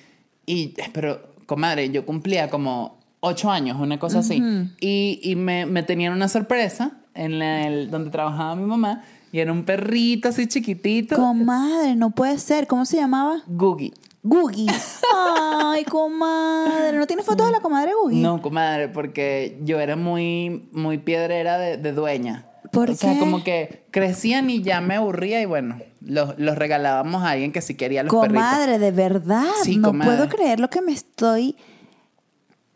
[0.45, 4.41] y pero, comadre, yo cumplía como ocho años, una cosa así.
[4.79, 9.51] Y, y me, me tenían una sorpresa en el, donde trabajaba mi mamá y era
[9.51, 11.15] un perrito así chiquitito.
[11.15, 12.67] Comadre, no puede ser.
[12.67, 13.41] ¿Cómo se llamaba?
[13.47, 13.93] Googie.
[14.23, 14.67] Googie.
[15.13, 16.97] Ay, comadre.
[16.97, 18.21] ¿No tienes fotos de la comadre Googie?
[18.21, 22.45] No, comadre, porque yo era muy, muy piedrera de, de dueña.
[22.71, 27.21] ¿Por o sea, como que crecían y ya me aburría y bueno, los, los regalábamos
[27.23, 28.43] a alguien que sí quería los perritos.
[28.43, 29.45] Comadre, de verdad.
[29.61, 30.15] Sí, no comadre.
[30.15, 31.55] puedo creer lo que me estoy.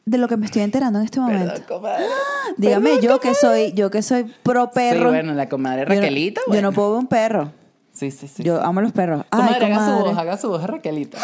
[0.06, 1.52] de lo que me estoy enterando en este momento.
[1.54, 2.06] Perdón, comadre.
[2.58, 5.00] Dígame, Perdón, yo que soy, yo que soy pro perro.
[5.00, 7.52] Sí, bueno, la comadre yo no- Raquelita, Yo no, puedo ver un perro.
[7.98, 8.44] Sí, sí, sí.
[8.44, 9.26] yo amo los perros.
[9.32, 11.18] Comadre, Ay, haga su voz, haga su voz, Raquelita.
[11.18, 11.24] Te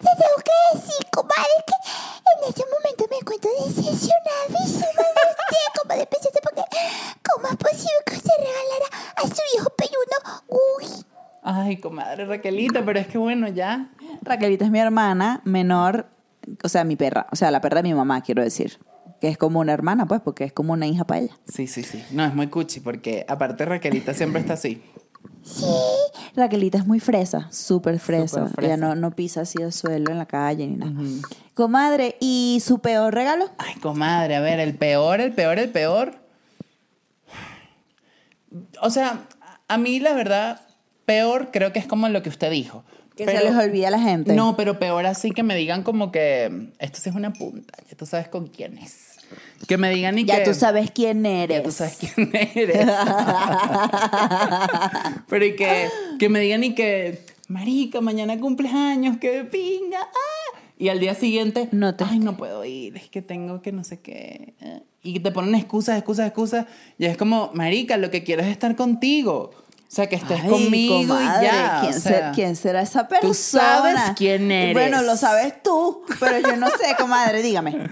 [0.00, 1.74] tengo que decir, comadre, que
[2.32, 6.62] en este momento me encuentro decepcionadísima de usted, comadre preciosa, porque
[7.22, 11.04] ¿cómo es posible que usted regalara a su hijo peyuno Uy,
[11.44, 13.90] Ay, comadre Raquelita, pero es que bueno, ya.
[14.22, 16.06] Raquelita es mi hermana menor,
[16.64, 18.80] o sea, mi perra, o sea, la perra de mi mamá, quiero decir.
[19.24, 21.34] Que es como una hermana, pues, porque es como una hija para ella.
[21.50, 22.04] Sí, sí, sí.
[22.10, 24.82] No, es muy cuchi, porque aparte Raquelita siempre está así.
[26.36, 28.40] Raquelita es muy fresa, súper fresa.
[28.40, 28.74] Súper fresa.
[28.74, 30.92] Ella no, no pisa así el suelo en la calle ni nada.
[31.54, 33.48] Comadre, ¿y su peor regalo?
[33.56, 36.16] Ay, comadre, a ver, el peor, el peor, el peor.
[38.82, 39.26] O sea,
[39.68, 40.60] a mí la verdad,
[41.06, 42.84] peor creo que es como lo que usted dijo.
[43.16, 44.34] Que se les olvida a la gente.
[44.34, 47.96] No, pero peor así que me digan como que esto sí es una punta, ya
[47.96, 49.13] tú sabes con quién es.
[49.66, 50.44] Que me digan y Ya que...
[50.44, 51.58] tú sabes quién eres.
[51.58, 52.86] Ya tú sabes quién eres.
[55.28, 60.00] Pero y que, que me digan y que, marica, mañana cumples años, que pinga.
[60.00, 60.58] ah".
[60.76, 63.84] Y al día siguiente, No te- ay, no puedo ir, es que tengo que no
[63.84, 64.54] sé qué.
[64.60, 64.82] eh".
[65.02, 66.66] Y te ponen excusas, excusas, excusas.
[66.98, 69.50] Y es como, marica, lo que quiero es estar contigo.
[69.54, 71.78] O sea, que estés Ay, conmigo comadre, y ya.
[71.82, 73.28] ¿quién, o ser- quién será esa persona?
[73.28, 74.72] tú sabes quién eres.
[74.74, 77.76] Bueno, lo sabes tú, pero yo no sé, comadre, dígame.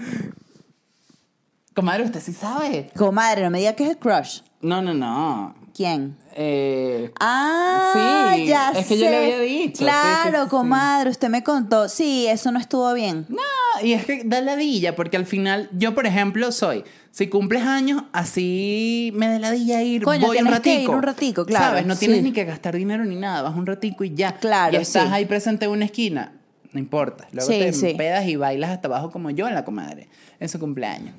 [1.73, 2.89] Comadre, usted sí sabe.
[2.95, 4.41] Comadre, no me diga que es el crush.
[4.61, 5.55] No, no, no.
[5.75, 6.15] ¿Quién?
[6.35, 10.49] Eh, Ah, Sí, ya es que yo le había dicho, Claro, sí, sí, sí.
[10.49, 11.89] comadre, usted me contó.
[11.89, 13.25] Sí, eso no estuvo bien.
[13.27, 13.39] No,
[13.83, 18.03] y es que da ladilla, porque al final, yo por ejemplo soy, si cumples años,
[18.13, 20.91] así me da ladilla ir, Coño, voy un tienes que ratico.
[20.91, 21.85] ir un ratico, claro, ¿Sabes?
[21.87, 22.23] No tienes sí.
[22.23, 24.33] ni que gastar dinero ni nada, vas un ratico y ya.
[24.37, 26.33] Claro, Y estás ahí presente en una esquina.
[26.71, 27.27] no importa.
[27.31, 30.07] Luego Sí, te pedas y bailas hasta abajo como yo en la comadre,
[30.39, 31.15] en su cumpleaños.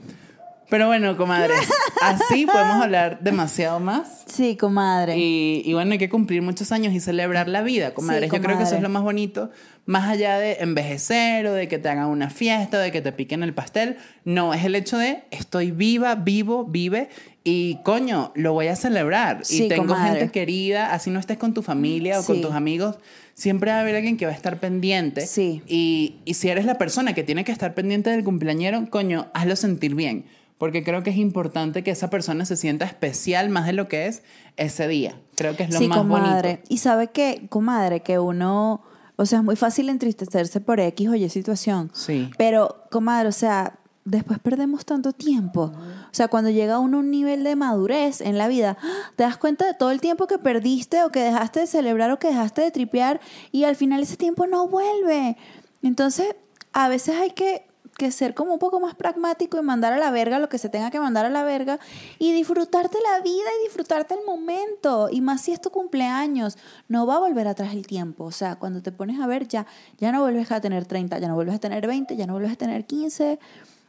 [0.71, 1.59] Pero bueno, comadres,
[2.03, 4.25] así podemos hablar demasiado más.
[4.27, 5.17] Sí, comadre.
[5.19, 8.31] Y, y bueno, hay que cumplir muchos años y celebrar la vida, comadres.
[8.33, 8.77] Yo creo que eso comadre.
[8.79, 9.51] es lo más bonito,
[9.87, 13.12] más allá de envejecer o de que te hagan una fiesta o de que te
[13.12, 13.97] piquen el pastel.
[14.25, 17.09] No, es el hecho de estoy viva, vivo, vive
[17.45, 19.41] y coño, lo voy a celebrar.
[19.43, 20.19] y Sí, tengo comadre.
[20.21, 22.43] gente querida, así no estés con tu familia o con Sí.
[22.43, 22.97] tus amigos.
[23.35, 25.27] Siempre va a haber alguien que va a estar pendiente.
[25.27, 25.61] Sí.
[25.67, 29.57] Y, y si eres la persona que tiene que estar pendiente del cumpleañero, coño, hazlo
[29.57, 30.25] sentir bien.
[30.65, 34.07] Porque creo que es importante que esa persona se sienta especial más de lo que
[34.07, 34.23] es
[34.57, 35.21] ese día.
[35.37, 36.53] Creo que es lo sí, más comadre.
[36.53, 36.67] bonito.
[36.71, 38.81] Y sabe que, comadre, que uno,
[39.17, 41.91] o sea, es muy fácil entristecerse por X o Y situación.
[41.93, 42.31] Sí.
[42.39, 45.71] Pero, comadre, o sea, después perdemos tanto tiempo.
[45.75, 49.12] O sea, cuando llega uno a un nivel de madurez en la vida, ¡ah!
[49.17, 52.19] te das cuenta de todo el tiempo que perdiste o que dejaste de celebrar o
[52.19, 53.21] que dejaste de tripear
[53.53, 55.37] y al final ese tiempo no vuelve.
[55.83, 56.35] Entonces,
[56.73, 60.11] a veces hay que, que ser como un poco más pragmático y mandar a la
[60.11, 61.79] verga lo que se tenga que mandar a la verga
[62.19, 65.09] y disfrutarte la vida y disfrutarte el momento.
[65.11, 68.25] Y más si es tu cumpleaños, no va a volver atrás el tiempo.
[68.25, 69.67] O sea, cuando te pones a ver, ya,
[69.99, 72.53] ya no vuelves a tener 30, ya no vuelves a tener 20, ya no vuelves
[72.53, 73.39] a tener 15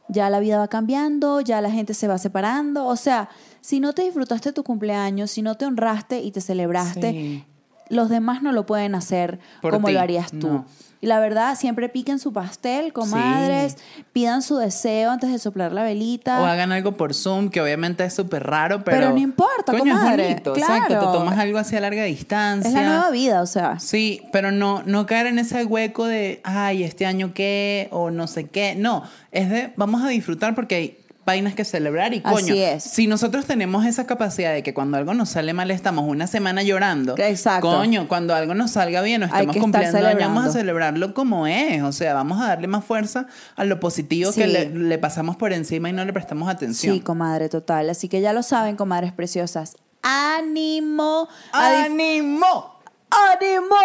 [0.08, 2.86] ya la vida va cambiando, ya la gente se va separando.
[2.86, 3.28] O sea,
[3.60, 7.44] si no te disfrutaste tu cumpleaños, si no te honraste y te celebraste, Sí.
[7.88, 10.46] los demás no lo pueden hacer Por como ti, lo harías tú.
[10.48, 10.66] no.
[11.06, 13.76] Y la verdad, siempre piquen su pastel, comadres,
[14.12, 16.42] pidan su deseo antes de soplar la velita.
[16.42, 18.96] O hagan algo por Zoom, que obviamente es súper raro, pero...
[18.96, 20.86] Pero no importa, coño, comadre, es bonito, exacto.
[20.88, 21.12] claro.
[21.12, 22.68] Te tomas algo hacia larga distancia.
[22.68, 23.78] es la nueva vida, o sea.
[23.78, 28.26] Sí, pero no, no caer en ese hueco de, ay, este año qué, o no
[28.26, 28.74] sé qué.
[28.74, 32.36] No, es de, vamos a disfrutar porque hay vainas que celebrar y coño.
[32.36, 32.84] Así es.
[32.84, 36.62] Si nosotros tenemos esa capacidad de que cuando algo nos sale mal estamos una semana
[36.62, 37.16] llorando.
[37.18, 37.68] Exacto.
[37.68, 41.82] Coño, cuando algo nos salga bien o estar cumpliendo años, vamos a celebrarlo como es.
[41.82, 45.52] O sea, vamos a darle más fuerza a lo positivo que le, le pasamos por
[45.52, 46.94] encima y no le prestamos atención.
[46.94, 47.90] Sí, comadre, total.
[47.90, 49.76] Así que ya lo saben, comadres preciosas.
[50.02, 51.28] ¡Ánimo!
[51.52, 52.75] ¡Ánimo!
[53.10, 53.76] ¡Ánimo!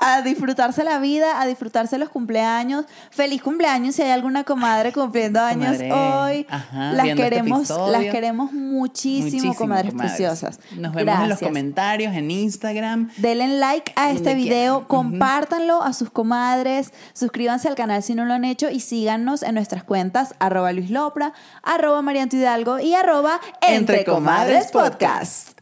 [0.00, 2.84] A disfrutarse la vida, a disfrutarse los cumpleaños.
[3.10, 6.46] Feliz cumpleaños si hay alguna comadre cumpliendo años Comadre, hoy.
[6.50, 10.60] ajá, las este queremos, las queremos muchísimo, Muchísimo, comadres, preciosas.
[10.76, 13.10] Nos vemos en los comentarios, en Instagram.
[13.16, 14.88] Denle like a este video, quieran.
[14.88, 19.54] compártanlo a sus comadres, suscríbanse al canal si no lo han hecho y síganos en
[19.54, 21.32] nuestras cuentas arroba Luis Lopra,
[21.62, 25.53] arroba Marianto Hidalgo y arroba Entre Comadres Podcast.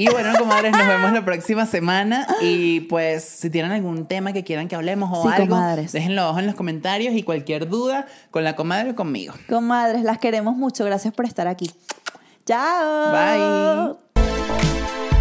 [0.00, 2.24] Y bueno, comadres, nos vemos la próxima semana.
[2.40, 5.90] Y pues, si tienen algún tema que quieran que hablemos o Sí, algo, comadres.
[5.90, 7.14] déjenlo abajo en los comentarios.
[7.14, 9.34] Y cualquier duda, con la comadre o conmigo.
[9.48, 10.84] Comadres, las queremos mucho.
[10.84, 11.68] Gracias por estar aquí.
[12.46, 13.96] Chao.
[14.14, 15.17] Bye.